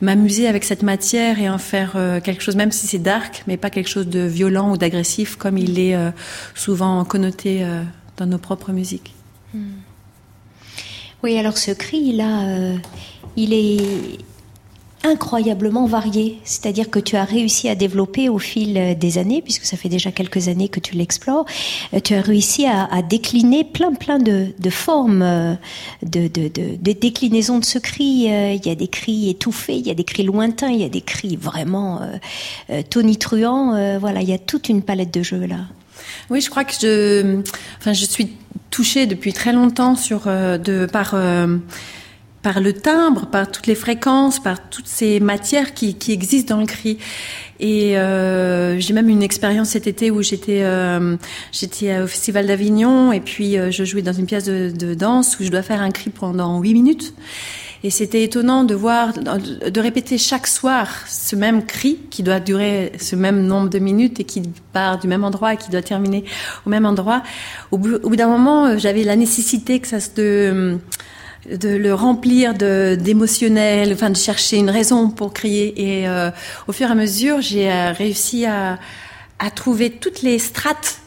m'amuser 0.00 0.46
avec 0.48 0.64
cette 0.64 0.82
matière 0.82 1.40
et 1.40 1.48
en 1.48 1.58
faire 1.58 1.92
euh, 1.96 2.20
quelque 2.20 2.42
chose 2.42 2.56
même 2.56 2.72
si 2.72 2.86
c'est 2.86 2.98
dark 2.98 3.44
mais 3.46 3.56
pas 3.56 3.70
quelque 3.70 3.88
chose 3.88 4.08
de 4.08 4.20
violent 4.20 4.72
ou 4.72 4.76
d'agressif 4.76 5.36
comme 5.36 5.56
il 5.56 5.78
est 5.78 5.96
souvent 6.54 7.04
connoté 7.04 7.64
dans 8.16 8.26
nos 8.26 8.38
propres 8.38 8.72
musiques. 8.72 9.14
Hmm. 9.54 9.80
Oui, 11.22 11.38
alors 11.38 11.58
ce 11.58 11.70
cri 11.72 12.12
là, 12.12 12.72
il 13.36 13.52
est 13.52 14.18
incroyablement 15.04 15.86
varié. 15.86 16.38
C'est-à-dire 16.44 16.90
que 16.90 16.98
tu 16.98 17.16
as 17.16 17.24
réussi 17.24 17.68
à 17.68 17.74
développer 17.74 18.28
au 18.28 18.38
fil 18.38 18.96
des 18.98 19.18
années, 19.18 19.42
puisque 19.42 19.64
ça 19.64 19.76
fait 19.76 19.88
déjà 19.88 20.10
quelques 20.10 20.48
années 20.48 20.68
que 20.68 20.80
tu 20.80 20.94
l'explores, 20.94 21.44
euh, 21.94 22.00
tu 22.00 22.14
as 22.14 22.20
réussi 22.20 22.66
à, 22.66 22.88
décliner 23.02 23.64
plein 23.64 23.94
plein 23.94 24.18
de, 24.18 24.52
formes, 24.70 25.22
euh, 25.22 25.54
de, 26.02 26.28
de, 26.28 26.76
déclinaisons 26.76 27.58
de 27.58 27.64
ce 27.64 27.78
cri. 27.78 28.26
Euh, 28.30 28.52
il 28.52 28.66
y 28.66 28.70
a 28.70 28.74
des 28.74 28.88
cris 28.88 29.30
étouffés, 29.30 29.76
il 29.76 29.86
y 29.86 29.90
a 29.90 29.94
des 29.94 30.04
cris 30.04 30.24
lointains, 30.24 30.70
il 30.70 30.80
y 30.80 30.84
a 30.84 30.88
des 30.88 31.00
cris 31.00 31.36
vraiment 31.36 32.00
euh, 32.70 32.82
tonitruants. 32.88 33.98
voilà, 33.98 34.22
il 34.22 34.28
y 34.28 34.32
a 34.32 34.38
toute 34.38 34.68
une 34.68 34.82
palette 34.82 35.12
de 35.12 35.22
jeux 35.22 35.46
là. 35.46 35.60
Oui, 36.30 36.40
je 36.40 36.50
crois 36.50 36.64
que 36.64 36.72
je, 36.80 37.40
enfin, 37.78 37.92
je 37.92 38.04
suis 38.04 38.30
touchée 38.70 39.06
depuis 39.06 39.32
très 39.32 39.52
longtemps 39.52 39.96
sur 39.96 40.26
de 40.26 40.86
par 40.86 41.14
par 42.42 42.60
le 42.60 42.72
timbre, 42.72 43.26
par 43.26 43.50
toutes 43.50 43.66
les 43.66 43.74
fréquences, 43.74 44.40
par 44.40 44.68
toutes 44.70 44.86
ces 44.86 45.20
matières 45.20 45.74
qui, 45.74 45.94
qui 45.94 46.12
existent 46.12 46.54
dans 46.54 46.60
le 46.60 46.66
cri. 46.66 46.98
Et 47.60 47.98
euh, 47.98 48.78
j'ai 48.78 48.94
même 48.94 49.08
une 49.08 49.22
expérience 49.22 49.70
cet 49.70 49.88
été 49.88 50.12
où 50.12 50.22
j'étais 50.22 50.62
euh, 50.62 51.16
j'étais 51.50 51.98
au 51.98 52.06
Festival 52.06 52.46
d'Avignon 52.46 53.10
et 53.12 53.20
puis 53.20 53.58
euh, 53.58 53.72
je 53.72 53.82
jouais 53.82 54.02
dans 54.02 54.12
une 54.12 54.26
pièce 54.26 54.44
de, 54.44 54.70
de, 54.70 54.94
danse 54.94 55.40
où 55.40 55.42
je 55.42 55.50
dois 55.50 55.62
faire 55.62 55.82
un 55.82 55.90
cri 55.90 56.10
pendant 56.10 56.60
huit 56.60 56.74
minutes. 56.74 57.14
Et 57.84 57.90
c'était 57.90 58.24
étonnant 58.24 58.64
de 58.64 58.74
voir, 58.74 59.12
de 59.12 59.80
répéter 59.80 60.18
chaque 60.18 60.48
soir 60.48 60.88
ce 61.06 61.36
même 61.36 61.64
cri 61.64 61.96
qui 62.10 62.24
doit 62.24 62.40
durer 62.40 62.90
ce 62.98 63.14
même 63.14 63.46
nombre 63.46 63.68
de 63.68 63.78
minutes 63.78 64.18
et 64.18 64.24
qui 64.24 64.42
part 64.72 64.98
du 64.98 65.06
même 65.06 65.22
endroit 65.22 65.54
et 65.54 65.56
qui 65.56 65.70
doit 65.70 65.82
terminer 65.82 66.24
au 66.66 66.70
même 66.70 66.86
endroit. 66.86 67.22
Au 67.70 67.78
bout, 67.78 68.00
bout 68.00 68.16
d'un 68.16 68.26
moment, 68.26 68.76
j'avais 68.78 69.04
la 69.04 69.14
nécessité 69.14 69.78
que 69.78 69.86
ça 69.86 70.00
se 70.00 70.10
de 70.16 70.78
de 71.56 71.68
le 71.68 71.94
remplir 71.94 72.54
d'émotionnel, 72.54 73.92
enfin 73.92 74.10
de 74.10 74.16
chercher 74.16 74.56
une 74.56 74.70
raison 74.70 75.10
pour 75.10 75.32
crier. 75.32 76.00
Et 76.00 76.08
euh, 76.08 76.30
au 76.66 76.72
fur 76.72 76.88
et 76.88 76.92
à 76.92 76.94
mesure, 76.94 77.40
j'ai 77.40 77.70
euh, 77.70 77.92
réussi 77.92 78.46
à, 78.46 78.78
à 79.38 79.50
trouver 79.50 79.90
toutes 79.90 80.22
les 80.22 80.38
strates 80.38 81.00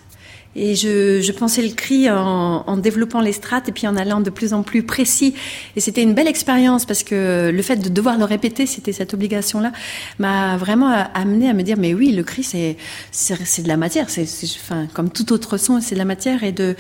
et 0.56 0.76
je, 0.76 1.22
je, 1.22 1.32
pensais 1.32 1.62
le 1.62 1.74
cri 1.74 2.10
en, 2.10 2.64
en, 2.68 2.78
développant 2.78 3.22
les 3.22 3.32
strates 3.32 3.70
et 3.70 3.72
puis 3.72 3.88
en 3.88 3.96
allant 3.96 4.20
de 4.20 4.30
plus 4.30 4.54
en 4.54 4.64
plus 4.64 4.84
précis. 4.84 5.34
Et 5.78 5.80
c'était 5.80 6.04
une 6.04 6.14
belle 6.14 6.28
expérience 6.28 6.86
parce 6.86 7.04
que 7.04 7.52
le 7.54 7.62
fait 7.62 7.78
de 7.78 7.88
devoir 7.88 8.18
le 8.18 8.26
répéter, 8.26 8.66
c'était 8.66 8.92
cette 8.92 9.14
obligation-là, 9.14 9.72
m'a 10.20 10.58
vraiment 10.58 10.90
amené 11.14 11.50
à 11.50 11.54
me 11.54 11.64
dire 11.64 11.78
mais 11.78 11.94
oui, 11.94 12.12
le 12.12 12.24
cri 12.24 12.44
c'est 12.44 12.76
c'est 13.12 13.62
de 13.64 13.68
la 13.68 13.78
matière, 13.78 14.10
c'est 14.10 14.28
enfin 14.62 14.88
comme 14.94 15.10
tout 15.10 15.32
autre 15.32 15.58
son, 15.58 15.80
c'est 15.80 15.96
de 15.96 16.00
la 16.00 16.06
matière 16.06 16.44
et 16.44 16.52
de, 16.52 16.76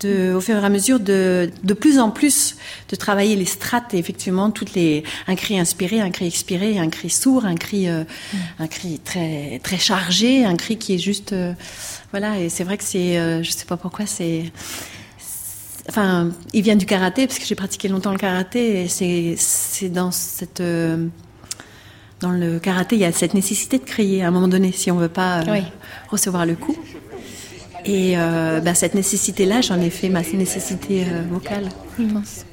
de 0.00 0.32
au 0.32 0.40
fur 0.40 0.56
et 0.56 0.64
à 0.64 0.68
mesure 0.68 1.00
de 1.00 1.50
de 1.64 1.74
plus 1.74 1.98
en 1.98 2.10
plus 2.10 2.56
de 2.90 2.96
travailler 2.96 3.34
les 3.34 3.44
strates 3.44 3.92
et 3.94 3.98
effectivement 3.98 4.50
toutes 4.50 4.74
les 4.74 5.02
un 5.26 5.34
cri 5.34 5.58
inspiré, 5.58 6.00
un 6.00 6.10
cri 6.10 6.26
expiré, 6.26 6.78
un 6.78 6.88
cri 6.90 7.10
sourd, 7.10 7.44
un 7.44 7.56
cri 7.56 7.88
euh, 7.88 8.02
mmh. 8.02 8.36
un 8.60 8.66
cri 8.68 9.00
très 9.04 9.60
très 9.64 9.78
chargé, 9.78 10.44
un 10.44 10.54
cri 10.54 10.76
qui 10.78 10.94
est 10.94 10.98
juste 10.98 11.32
euh, 11.32 11.52
voilà, 12.10 12.38
et 12.40 12.48
c'est 12.48 12.64
vrai 12.64 12.78
que 12.78 12.84
c'est, 12.84 13.18
euh, 13.18 13.42
je 13.42 13.50
sais 13.50 13.66
pas 13.66 13.76
pourquoi, 13.76 14.06
c'est, 14.06 14.44
enfin, 15.88 16.30
il 16.52 16.62
vient 16.62 16.76
du 16.76 16.86
karaté 16.86 17.26
parce 17.26 17.38
que 17.38 17.44
j'ai 17.44 17.54
pratiqué 17.54 17.88
longtemps 17.88 18.12
le 18.12 18.18
karaté 18.18 18.82
et 18.82 18.88
c'est, 18.88 19.34
c'est 19.36 19.88
dans 19.88 20.10
cette, 20.10 20.60
euh, 20.60 21.08
dans 22.20 22.30
le 22.30 22.58
karaté, 22.58 22.96
il 22.96 23.02
y 23.02 23.04
a 23.04 23.12
cette 23.12 23.34
nécessité 23.34 23.78
de 23.78 23.84
crier 23.84 24.24
à 24.24 24.28
un 24.28 24.30
moment 24.30 24.48
donné 24.48 24.72
si 24.72 24.90
on 24.90 24.96
veut 24.96 25.08
pas 25.08 25.40
euh, 25.40 25.52
oui. 25.52 25.62
recevoir 26.08 26.46
le 26.46 26.54
coup. 26.54 26.76
Et 27.84 28.14
euh, 28.16 28.60
bah, 28.60 28.74
cette 28.74 28.94
nécessité-là, 28.94 29.60
j'en 29.60 29.80
ai 29.80 29.90
fait 29.90 30.08
ma 30.08 30.22
nécessité 30.22 31.04
euh, 31.04 31.22
vocale, 31.30 31.68
je 31.98 32.04
pense. 32.04 32.44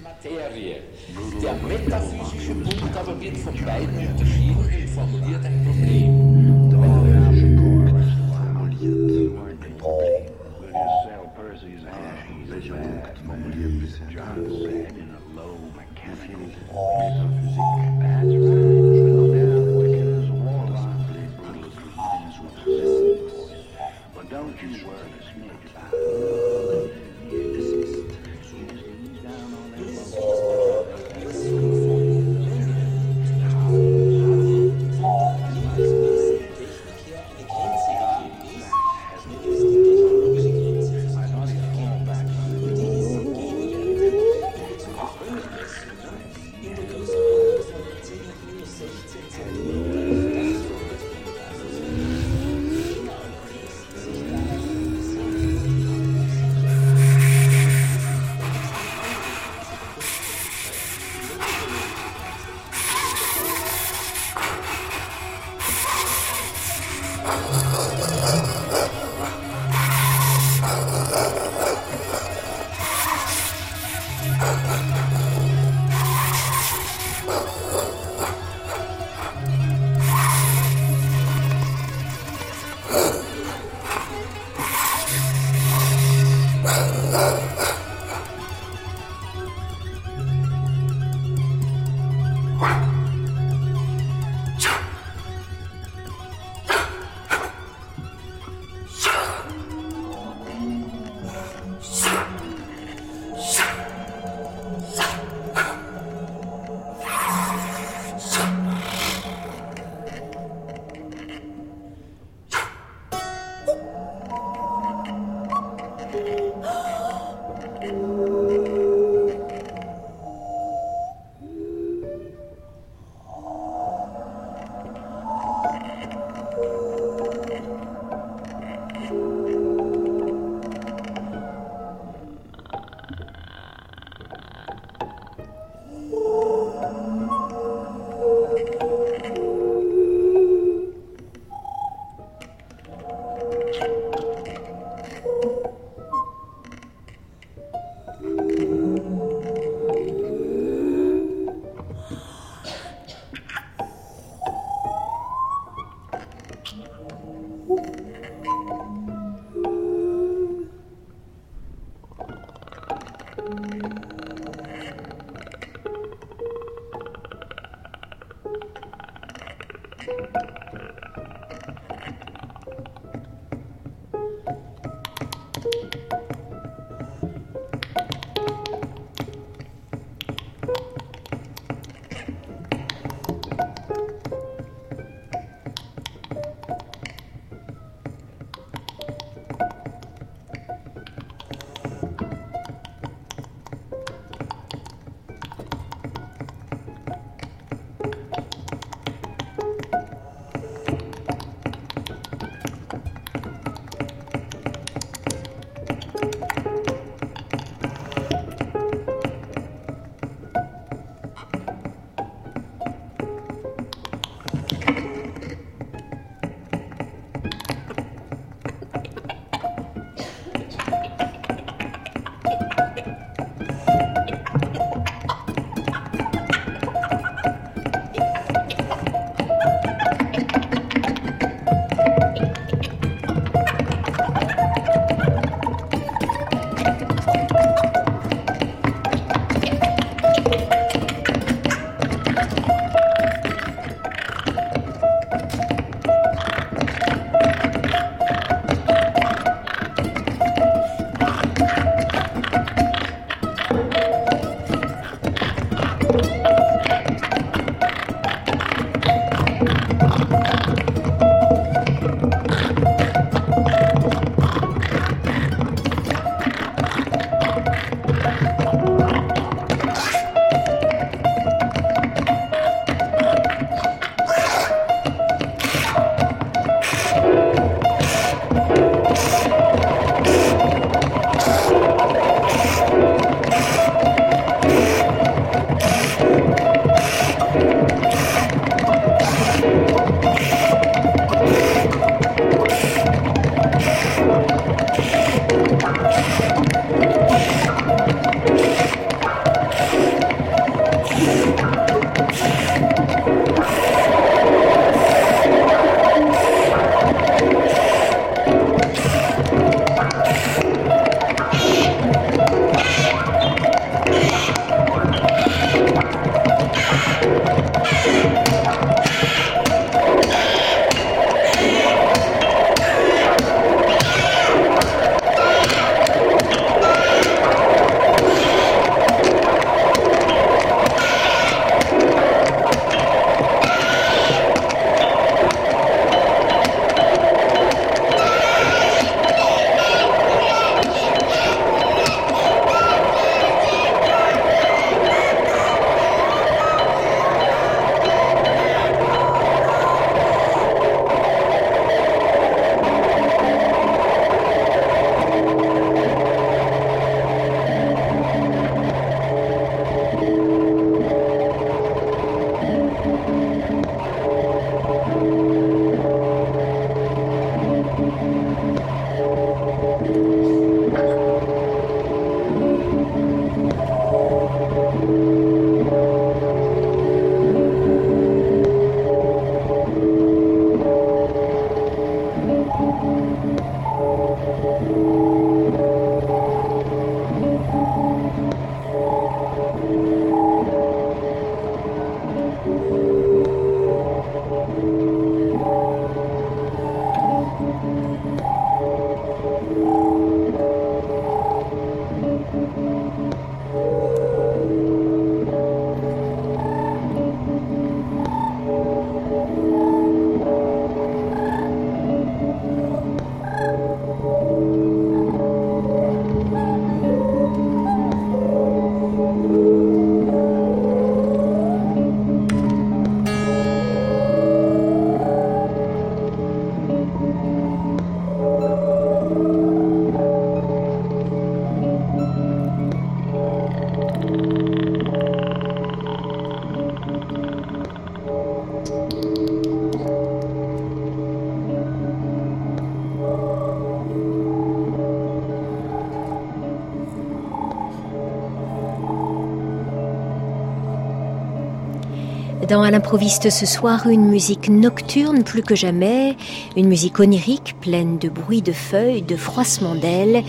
À 452.72 452.92
l'improviste 452.92 453.50
ce 453.50 453.66
soir 453.66 454.08
une 454.08 454.26
musique 454.26 454.70
nocturne 454.70 455.44
plus 455.44 455.62
que 455.62 455.76
jamais, 455.76 456.36
une 456.78 456.88
musique 456.88 457.20
onirique 457.20 457.76
pleine 457.82 458.18
de 458.18 458.30
bruits 458.30 458.62
de 458.62 458.72
feuilles, 458.72 459.22
de 459.22 459.36
froissements 459.36 459.96
d'ailes, 459.96 460.44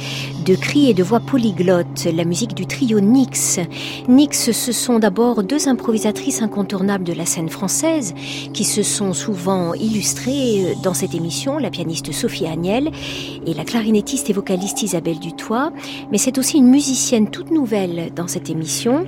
de 0.46 0.54
cris 0.54 0.88
et 0.88 0.94
de 0.94 1.02
voix 1.02 1.20
polyglottes, 1.20 2.04
la 2.04 2.24
musique 2.24 2.54
du 2.54 2.66
trio 2.66 3.00
Nix. 3.00 3.58
Nix, 4.08 4.52
ce 4.52 4.72
sont 4.72 5.00
d'abord 5.00 5.42
deux 5.42 5.68
improvisatrices 5.68 6.40
incontournables 6.40 7.04
de 7.04 7.12
la 7.12 7.26
scène 7.26 7.48
française 7.48 8.14
qui 8.52 8.64
se 8.64 8.82
sont 8.82 9.12
souvent 9.12 9.74
illustrées 9.74 10.76
dans 10.82 10.94
cette 10.94 11.14
émission, 11.14 11.58
la 11.58 11.70
pianiste 11.70 12.12
Sophie 12.12 12.46
Agnel 12.46 12.90
et 13.44 13.54
la 13.54 13.64
clarinettiste 13.64 14.30
et 14.30 14.32
vocaliste 14.32 14.82
Isabelle 14.82 15.18
Dutoit, 15.18 15.72
mais 16.12 16.18
c'est 16.18 16.38
aussi 16.38 16.58
une 16.58 16.68
musicienne 16.68 17.28
toute 17.28 17.50
nouvelle 17.50 18.12
dans 18.14 18.28
cette 18.28 18.50
émission, 18.50 19.06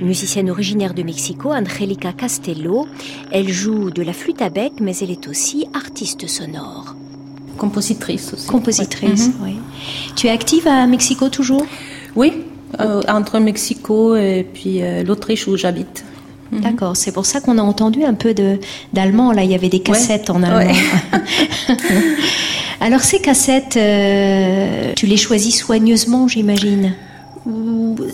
une 0.00 0.08
musicienne 0.08 0.50
originaire 0.50 0.94
de 0.94 1.02
Mexico, 1.02 1.52
Angelica 1.52 2.12
Castello. 2.48 2.86
Elle 3.30 3.48
joue 3.48 3.90
de 3.90 4.02
la 4.02 4.12
flûte 4.12 4.42
à 4.42 4.50
bec, 4.50 4.72
mais 4.80 4.96
elle 4.98 5.10
est 5.10 5.28
aussi 5.28 5.66
artiste 5.74 6.26
sonore. 6.26 6.94
Compositrice 7.56 8.32
aussi. 8.32 8.46
Compositrice, 8.46 9.30
oui. 9.42 9.56
Tu 10.16 10.28
es 10.28 10.30
active 10.30 10.66
à 10.68 10.86
Mexico 10.86 11.28
toujours? 11.28 11.66
Oui, 12.14 12.32
euh, 12.80 13.02
entre 13.08 13.38
Mexico 13.38 14.14
et 14.16 14.46
puis 14.52 14.82
euh, 14.82 15.02
l'Autriche 15.02 15.48
où 15.48 15.56
j'habite. 15.56 16.04
Mhm. 16.52 16.60
D'accord, 16.60 16.96
c'est 16.96 17.12
pour 17.12 17.26
ça 17.26 17.40
qu'on 17.40 17.58
a 17.58 17.62
entendu 17.62 18.04
un 18.04 18.14
peu 18.14 18.34
d'allemand. 18.92 19.32
Là, 19.32 19.42
il 19.42 19.50
y 19.50 19.54
avait 19.54 19.68
des 19.68 19.80
cassettes 19.80 20.30
en 20.30 20.42
allemand. 20.42 20.72
Alors 22.80 23.00
ces 23.00 23.18
cassettes, 23.18 23.76
euh, 23.76 24.92
tu 24.94 25.06
les 25.06 25.16
choisis 25.16 25.58
soigneusement, 25.58 26.28
j'imagine? 26.28 26.94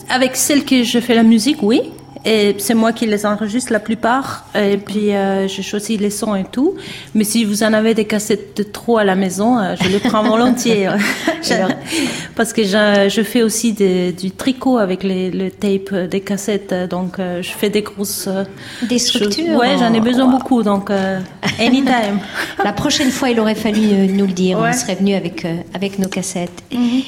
Avec 0.08 0.36
celles 0.36 0.64
que 0.64 0.82
je 0.82 0.98
fais 1.00 1.14
la 1.14 1.22
musique, 1.22 1.62
oui. 1.62 1.82
Et 2.24 2.56
c'est 2.58 2.74
moi 2.74 2.92
qui 2.92 3.06
les 3.06 3.26
enregistre 3.26 3.72
la 3.72 3.80
plupart. 3.80 4.46
Et 4.54 4.78
puis, 4.78 5.14
euh, 5.14 5.46
je 5.46 5.60
choisis 5.62 6.00
les 6.00 6.10
sons 6.10 6.34
et 6.34 6.44
tout. 6.44 6.74
Mais 7.14 7.24
si 7.24 7.44
vous 7.44 7.62
en 7.62 7.72
avez 7.72 7.94
des 7.94 8.06
cassettes 8.06 8.56
de 8.56 8.62
trop 8.62 8.98
à 8.98 9.04
la 9.04 9.14
maison, 9.14 9.58
euh, 9.58 9.74
je 9.80 9.88
les 9.88 9.98
prends 9.98 10.22
volontiers. 10.22 10.88
Parce 12.36 12.52
que 12.52 12.64
je, 12.64 13.08
je 13.08 13.22
fais 13.22 13.42
aussi 13.42 13.72
des, 13.72 14.12
du 14.12 14.30
tricot 14.30 14.78
avec 14.78 15.02
les, 15.02 15.30
le 15.30 15.50
tape 15.50 15.94
des 16.10 16.20
cassettes. 16.20 16.74
Donc, 16.90 17.18
euh, 17.18 17.42
je 17.42 17.50
fais 17.50 17.70
des 17.70 17.82
grosses... 17.82 18.26
Euh, 18.28 18.44
des 18.82 18.98
structures 18.98 19.56
Ouais, 19.56 19.76
j'en 19.78 19.92
ai 19.92 20.00
besoin 20.00 20.26
beaucoup. 20.26 20.62
Donc, 20.62 20.90
euh, 20.90 21.20
anytime. 21.60 22.20
la 22.62 22.72
prochaine 22.72 23.10
fois, 23.10 23.30
il 23.30 23.38
aurait 23.40 23.54
fallu 23.54 24.08
nous 24.08 24.26
le 24.26 24.32
dire. 24.32 24.58
On 24.58 24.72
serait 24.72 24.94
venu 24.94 25.14
avec, 25.14 25.46
avec 25.74 25.98
nos 25.98 26.08
cassettes. 26.08 26.62
Mm 26.72 27.00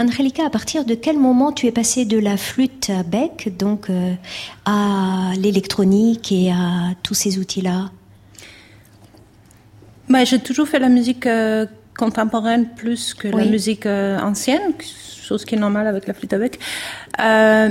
Angelica, 0.00 0.44
à 0.44 0.50
partir 0.50 0.84
de 0.84 0.94
quel 0.94 1.18
moment 1.18 1.52
tu 1.52 1.66
es 1.66 1.72
passée 1.72 2.04
de 2.04 2.18
la 2.18 2.36
flûte 2.36 2.90
à 2.90 3.04
bec, 3.04 3.56
donc 3.56 3.90
euh, 3.90 4.14
à 4.64 5.32
l'électronique 5.38 6.32
et 6.32 6.50
à 6.50 6.94
tous 7.02 7.14
ces 7.14 7.38
outils-là? 7.38 7.90
Bah, 10.08 10.24
J'ai 10.24 10.40
toujours 10.40 10.66
fait 10.66 10.80
la 10.80 10.88
musique 10.88 11.26
euh, 11.26 11.66
contemporaine 11.96 12.68
plus 12.74 13.14
que 13.14 13.28
la 13.28 13.44
musique 13.44 13.86
euh, 13.86 14.18
ancienne, 14.18 14.72
chose 15.22 15.44
qui 15.44 15.54
est 15.54 15.58
normale 15.58 15.86
avec 15.86 16.08
la 16.08 16.14
flûte 16.14 16.32
à 16.32 16.38
bec. 16.38 16.58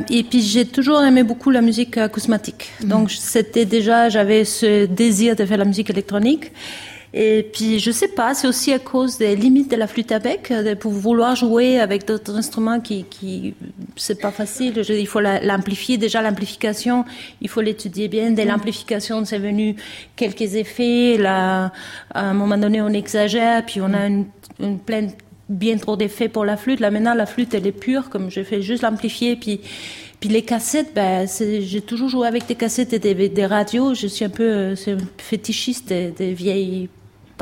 et 0.10 0.24
puis 0.24 0.42
j'ai 0.42 0.66
toujours 0.66 1.04
aimé 1.04 1.24
beaucoup 1.24 1.52
la 1.52 1.62
musique 1.62 1.98
acousmatique. 1.98 2.72
Mm. 2.82 2.88
Donc 2.88 3.12
c'était 3.12 3.66
déjà, 3.66 4.08
j'avais 4.08 4.46
ce 4.46 4.86
désir 4.86 5.36
de 5.36 5.46
faire 5.46 5.58
la 5.58 5.66
musique 5.66 5.90
électronique. 5.90 6.54
Et 7.16 7.48
puis, 7.54 7.78
je 7.78 7.92
sais 7.92 8.08
pas, 8.08 8.34
c'est 8.34 8.48
aussi 8.48 8.74
à 8.74 8.80
cause 8.80 9.20
des 9.20 9.36
limites 9.36 9.70
de 9.70 9.76
la 9.76 9.86
flûte 9.86 10.12
à 10.12 10.18
bec, 10.18 10.52
pour 10.80 10.92
vouloir 10.92 11.36
jouer 11.36 11.80
avec 11.80 12.08
d'autres 12.08 12.36
instruments 12.36 12.80
qui, 12.80 13.04
qui 13.04 13.54
c'est 13.96 14.20
pas 14.20 14.32
facile. 14.32 14.82
il 14.90 15.08
faut 15.08 15.20
l'amplifier. 15.20 15.98
Déjà, 15.98 16.24
l'amplification, 16.24 17.06
il 17.40 17.50
faut 17.50 17.62
l'étudier 17.62 18.08
bien. 18.08 18.32
Dès 18.32 18.46
mm. 18.46 18.50
l'amplification, 18.50 19.26
c'est 19.26 19.38
venu 19.38 19.76
quelques 20.16 20.56
effets. 20.56 21.18
Là, 21.20 21.72
à 22.16 22.30
un 22.30 22.34
moment 22.34 22.58
donné, 22.58 22.82
on 22.82 22.90
exagère, 22.90 23.64
puis 23.64 23.80
on 23.80 23.94
a 23.94 24.08
une, 24.08 24.26
une 24.60 24.80
pleine 24.80 25.12
bien 25.50 25.78
trop 25.78 25.96
d'effets 25.96 26.30
pour 26.30 26.46
la 26.46 26.58
flûte. 26.58 26.80
Là, 26.80 26.90
maintenant, 26.90 27.14
la 27.14 27.28
flûte, 27.28 27.54
elle 27.54 27.68
est 27.68 27.72
pure, 27.72 28.10
comme 28.10 28.32
je 28.32 28.42
fais 28.42 28.64
juste 28.64 28.82
l'amplifier, 28.82 29.36
puis 29.36 29.62
puis 30.20 30.32
les 30.32 30.44
cassettes, 30.44 30.94
ben, 30.96 31.28
j'ai 31.28 31.82
toujours 31.82 32.08
joué 32.08 32.26
avec 32.26 32.48
des 32.48 32.56
cassettes 32.56 32.94
et 32.94 33.00
des, 33.00 33.28
des 33.28 33.46
radios. 33.46 33.94
Je 33.94 34.08
suis 34.08 34.24
un 34.24 34.30
peu 34.30 34.44
euh, 34.44 34.76
fétichiste 35.18 35.90
des 35.90 36.34
vieilles 36.34 36.88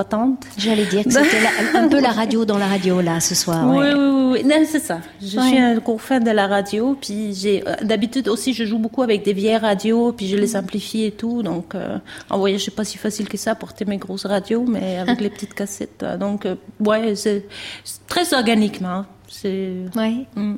patente. 0.04 0.46
J'allais 0.58 0.86
dire 0.86 1.04
que 1.04 1.12
c'était 1.12 1.78
un 1.78 1.88
peu 1.88 2.02
la 2.02 2.12
radio 2.12 2.46
dans 2.46 2.58
la 2.58 2.68
radio 2.68 3.02
là 3.02 3.20
ce 3.20 3.36
soir. 3.36 3.68
Oui, 3.68 3.86
oui, 3.94 4.42
oui, 4.44 4.66
c'est 4.66 4.80
ça. 4.80 5.00
Je 5.22 5.40
suis 5.40 5.58
un 5.58 5.78
gros 5.78 5.98
fan 5.98 6.24
de 6.24 6.32
la 6.32 6.48
radio, 6.48 6.98
puis 7.00 7.34
j'ai 7.34 7.64
euh, 7.68 7.76
d'habitude 7.84 8.28
aussi 8.28 8.54
je 8.54 8.66
joue 8.66 8.80
beaucoup 8.80 9.04
avec 9.04 9.24
des 9.24 9.34
vieilles 9.34 9.58
radios, 9.58 10.12
puis 10.14 10.28
je 10.28 10.38
les 10.38 10.56
amplifie 10.56 11.06
et 11.06 11.12
tout. 11.12 11.44
Donc 11.44 11.76
euh, 11.76 11.98
en 12.30 12.38
voyage 12.40 12.66
c'est 12.66 12.76
pas 12.76 12.84
si 12.84 12.98
facile 12.98 13.28
que 13.30 13.38
ça 13.38 13.56
porter 13.56 13.86
mes 13.86 13.98
grosses 13.98 14.26
radios, 14.26 14.66
mais 14.68 14.98
avec 15.04 15.22
les 15.22 15.30
petites 15.30 15.54
cassettes. 15.54 16.06
Donc 16.20 16.46
euh, 16.46 16.56
ouais, 16.80 17.16
c'est 17.16 17.46
très 18.08 18.34
organiquement. 18.34 18.90
Hein. 18.90 19.06
C'est. 19.28 19.76
Ouais. 19.96 20.26
Mm. 20.36 20.56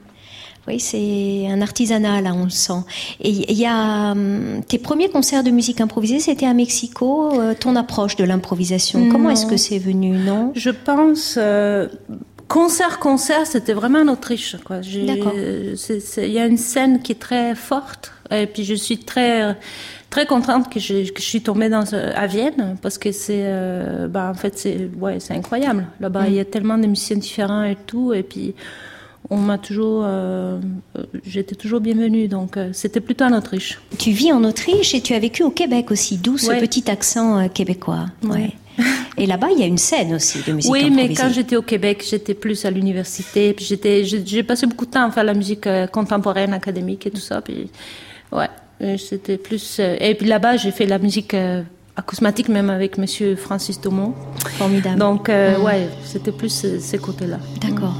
Oui, 0.68 0.80
c'est 0.80 1.48
un 1.50 1.62
artisanat, 1.62 2.22
là, 2.22 2.34
on 2.34 2.46
le 2.46 2.50
sent. 2.50 2.84
Et 3.20 3.30
il 3.30 3.58
y 3.58 3.66
a 3.66 4.12
hum, 4.12 4.62
tes 4.68 4.78
premiers 4.78 5.10
concerts 5.10 5.44
de 5.44 5.52
musique 5.52 5.82
improvisée, 5.82 6.20
c'était 6.20 6.46
à 6.46 6.54
Mexico. 6.54 7.40
Euh, 7.40 7.54
ton 7.54 7.76
approche 7.76 8.16
de 8.16 8.24
l'improvisation, 8.24 9.10
comment 9.10 9.30
est-ce 9.30 9.46
que 9.46 9.58
c'est 9.58 9.80
venu, 9.80 10.12
non? 10.12 10.52
Je 10.56 10.70
pense. 10.70 11.36
Euh, 11.38 11.88
concert, 12.48 13.00
concert, 13.00 13.46
c'était 13.46 13.74
vraiment 13.74 14.00
en 14.00 14.08
Autriche. 14.08 14.56
D'accord. 14.70 15.34
Il 15.36 16.32
y 16.32 16.40
a 16.40 16.46
une 16.46 16.58
scène 16.58 17.02
qui 17.02 17.12
est 17.12 17.20
très 17.20 17.56
forte, 17.56 18.14
et 18.32 18.48
puis 18.48 18.64
je 18.64 18.76
suis 18.76 19.00
très 19.00 19.56
très 20.14 20.28
contente 20.28 20.72
que 20.72 20.80
je, 20.80 21.12
que 21.12 21.20
je 21.20 21.26
suis 21.26 21.42
tombée 21.42 21.70
dans, 21.70 21.92
à 21.92 22.28
Vienne 22.28 22.78
parce 22.84 23.00
que 23.00 23.12
c'est, 23.12 23.42
euh, 23.46 24.08
bah, 24.08 24.30
en 24.30 24.36
fait, 24.36 24.60
c'est, 24.60 24.88
ouais, 25.00 25.18
incroyable. 25.32 25.88
Là-bas, 26.00 26.28
il 26.28 26.36
y 26.36 26.40
a 26.40 26.44
mm. 26.44 26.46
tellement 26.46 26.78
de 26.78 26.86
musiciens 26.86 27.18
différents 27.18 27.64
et 27.64 27.76
tout, 27.88 28.14
et 28.14 28.22
puis 28.22 28.54
on 29.30 29.38
m'a 29.38 29.58
toujours, 29.58 30.04
euh, 30.06 30.60
j'étais 31.26 31.56
toujours 31.56 31.80
bienvenue. 31.80 32.28
Donc 32.28 32.58
euh, 32.58 32.70
c'était 32.74 33.00
plutôt 33.00 33.26
en 33.26 33.34
Autriche. 33.34 33.80
Tu 33.98 34.12
vis 34.12 34.32
en 34.32 34.44
Autriche 34.44 34.94
et 34.94 35.02
tu 35.02 35.14
as 35.14 35.20
vécu 35.20 35.44
au 35.44 35.50
Québec 35.50 35.92
aussi, 35.92 36.18
d'où 36.18 36.38
ce 36.38 36.52
petit 36.60 36.90
accent 36.90 37.40
euh, 37.40 37.48
québécois. 37.48 38.08
Ouais. 38.24 38.52
Et 39.18 39.28
là-bas, 39.28 39.48
il 39.52 39.60
y 39.60 39.64
a 39.64 39.68
une 39.68 39.78
scène 39.78 40.16
aussi 40.16 40.40
de 40.46 40.52
musique 40.52 40.72
Oui, 40.72 40.90
mais 40.90 41.14
quand 41.14 41.30
j'étais 41.32 41.56
au 41.56 41.62
Québec, 41.62 42.04
j'étais 42.08 42.34
plus 42.34 42.66
à 42.66 42.72
l'université. 42.72 43.56
J'étais, 43.60 44.04
j'ai 44.04 44.42
passé 44.42 44.66
beaucoup 44.66 44.88
de 44.88 44.92
temps 44.92 45.08
à 45.08 45.12
faire 45.12 45.24
la 45.24 45.36
musique 45.36 45.68
contemporaine, 45.92 46.54
académique 46.54 47.06
et 47.06 47.12
tout 47.12 47.22
ça. 47.22 47.40
Puis 47.42 47.70
ouais, 48.32 48.50
c'était 48.98 49.38
plus. 49.38 49.80
Et 49.80 50.16
puis 50.16 50.28
là-bas, 50.28 50.58
j'ai 50.58 50.72
fait 50.72 50.88
la 50.88 50.98
musique 50.98 51.36
acousmatique 51.96 52.50
même 52.50 52.72
avec 52.72 52.98
Monsieur 52.98 53.36
Francis 53.36 53.80
Dumont. 53.80 54.16
Formidable. 54.58 54.98
Donc 54.98 55.30
mm. 55.30 55.62
ouais, 55.64 55.88
c'était 56.04 56.32
plus 56.32 56.66
ces 56.80 56.98
côtés-là. 56.98 57.38
D'accord. 57.62 57.96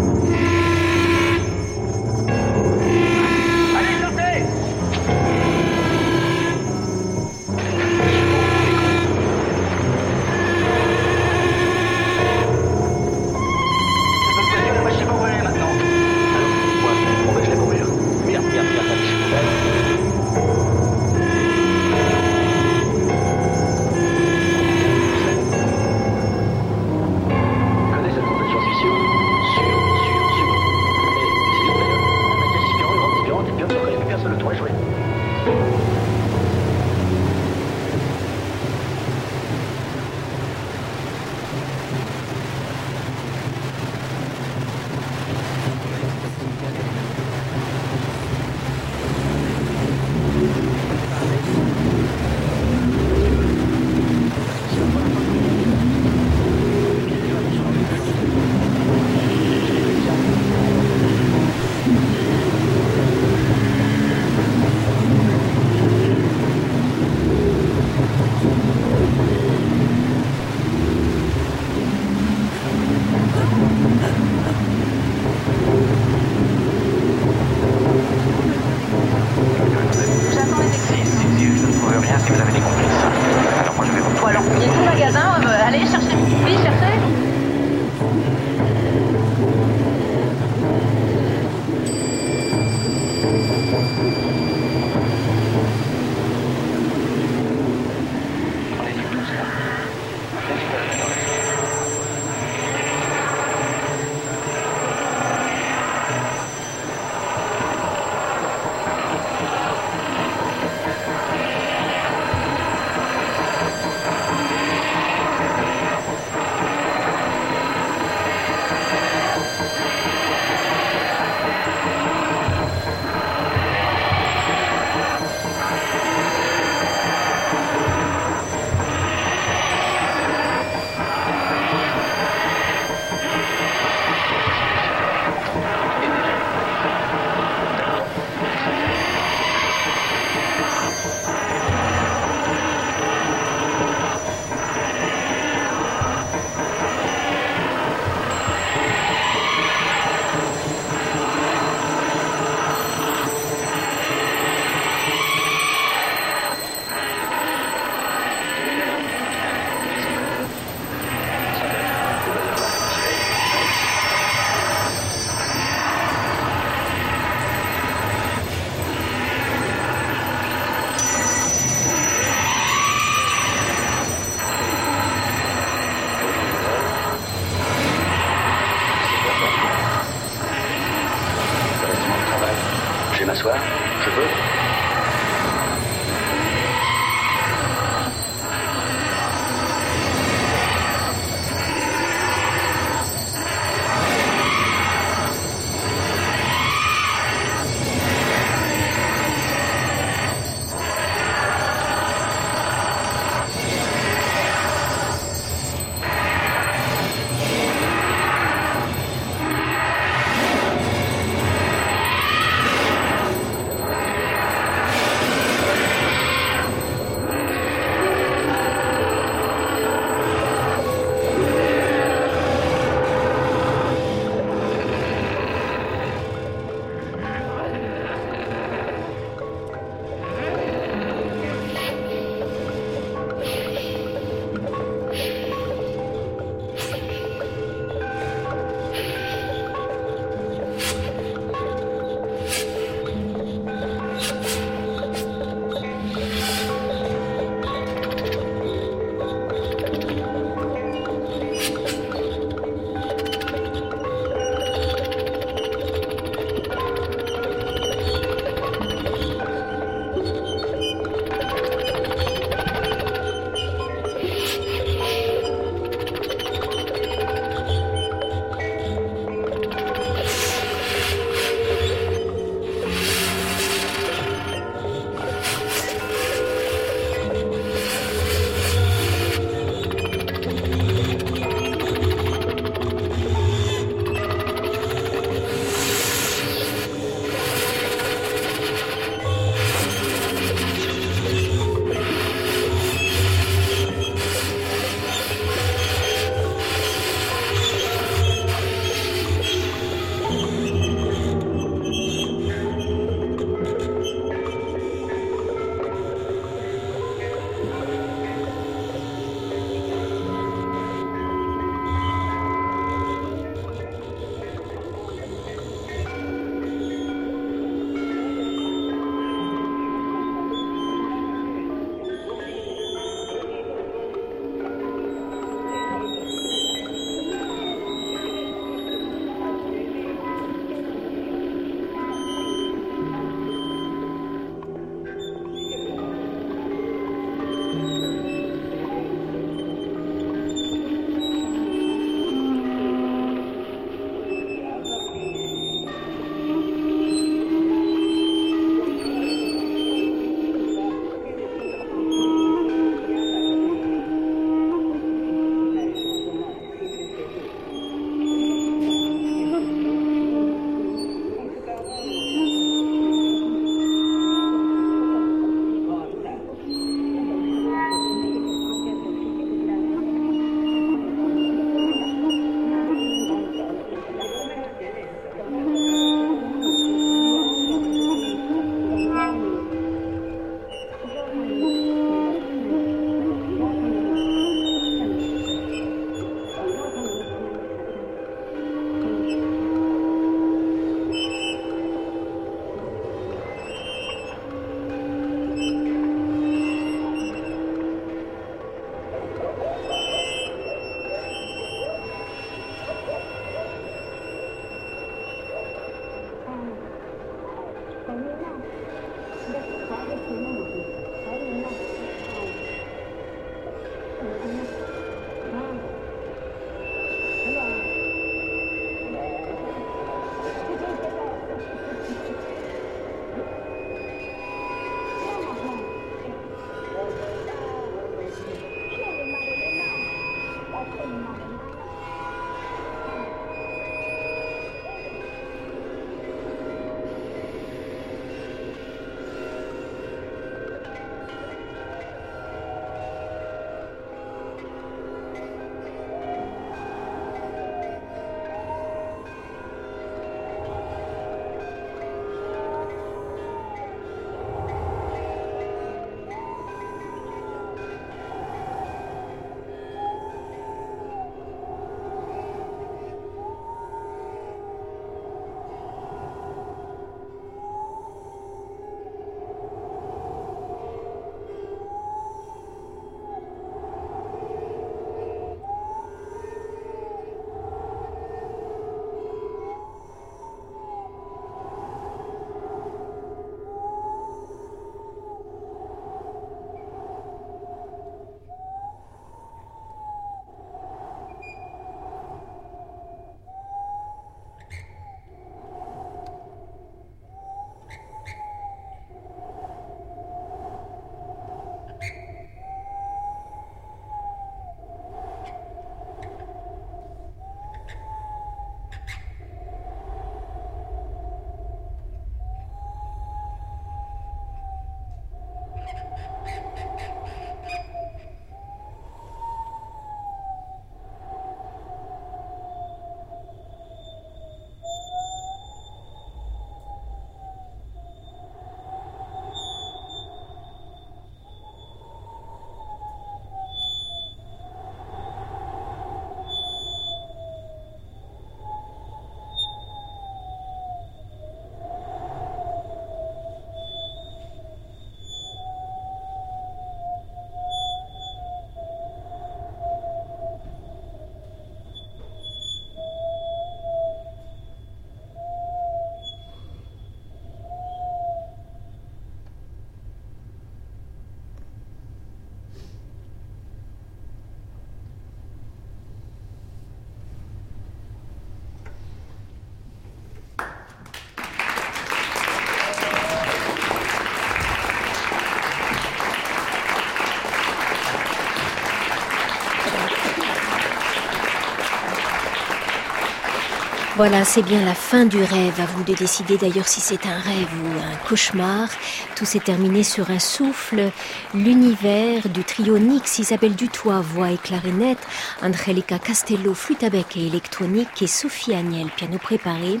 Voilà, 584.18 584.44
c'est 584.44 584.62
bien 584.62 584.84
la 584.84 584.96
fin 584.96 585.26
du 585.26 585.40
rêve. 585.40 585.80
À 585.80 585.86
vous 585.86 586.02
de 586.02 586.12
décider 586.12 586.56
d'ailleurs 586.56 586.88
si 586.88 587.00
c'est 587.00 587.24
un 587.24 587.38
rêve 587.38 587.68
ou 587.84 588.00
un 588.00 588.16
cauchemar. 588.28 588.88
Tout 589.36 589.44
s'est 589.44 589.60
terminé 589.60 590.02
sur 590.02 590.32
un 590.32 590.40
souffle. 590.40 591.12
L'univers 591.54 592.48
du 592.48 592.64
trio 592.64 592.98
Nix, 592.98 593.38
Isabelle 593.38 593.76
Dutoit, 593.76 594.20
voix 594.20 594.50
et 594.50 594.56
clarinette, 594.56 595.24
Angelica 595.62 596.18
Castello, 596.18 596.74
flûte 596.74 597.04
à 597.04 597.10
bec 597.10 597.36
et 597.36 597.46
électronique 597.46 598.20
et 598.20 598.26
Sophie 598.26 598.74
Agnel, 598.74 599.06
piano 599.06 599.38
préparé. 599.38 600.00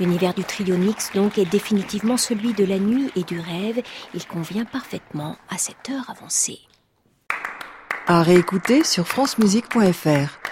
L'univers 0.00 0.32
du 0.32 0.44
trio 0.44 0.74
Nix, 0.74 1.10
donc, 1.14 1.36
est 1.36 1.44
définitivement 1.44 2.16
celui 2.16 2.54
de 2.54 2.64
la 2.64 2.78
nuit 2.78 3.12
et 3.16 3.22
du 3.22 3.38
rêve. 3.38 3.82
Il 4.14 4.26
convient 4.26 4.64
parfaitement 4.64 5.36
à 5.50 5.58
cette 5.58 5.90
heure 5.90 6.08
avancée. 6.08 6.60
À 8.06 8.22
réécouter 8.22 8.82
sur 8.82 9.06
francemusique.fr. 9.06 10.47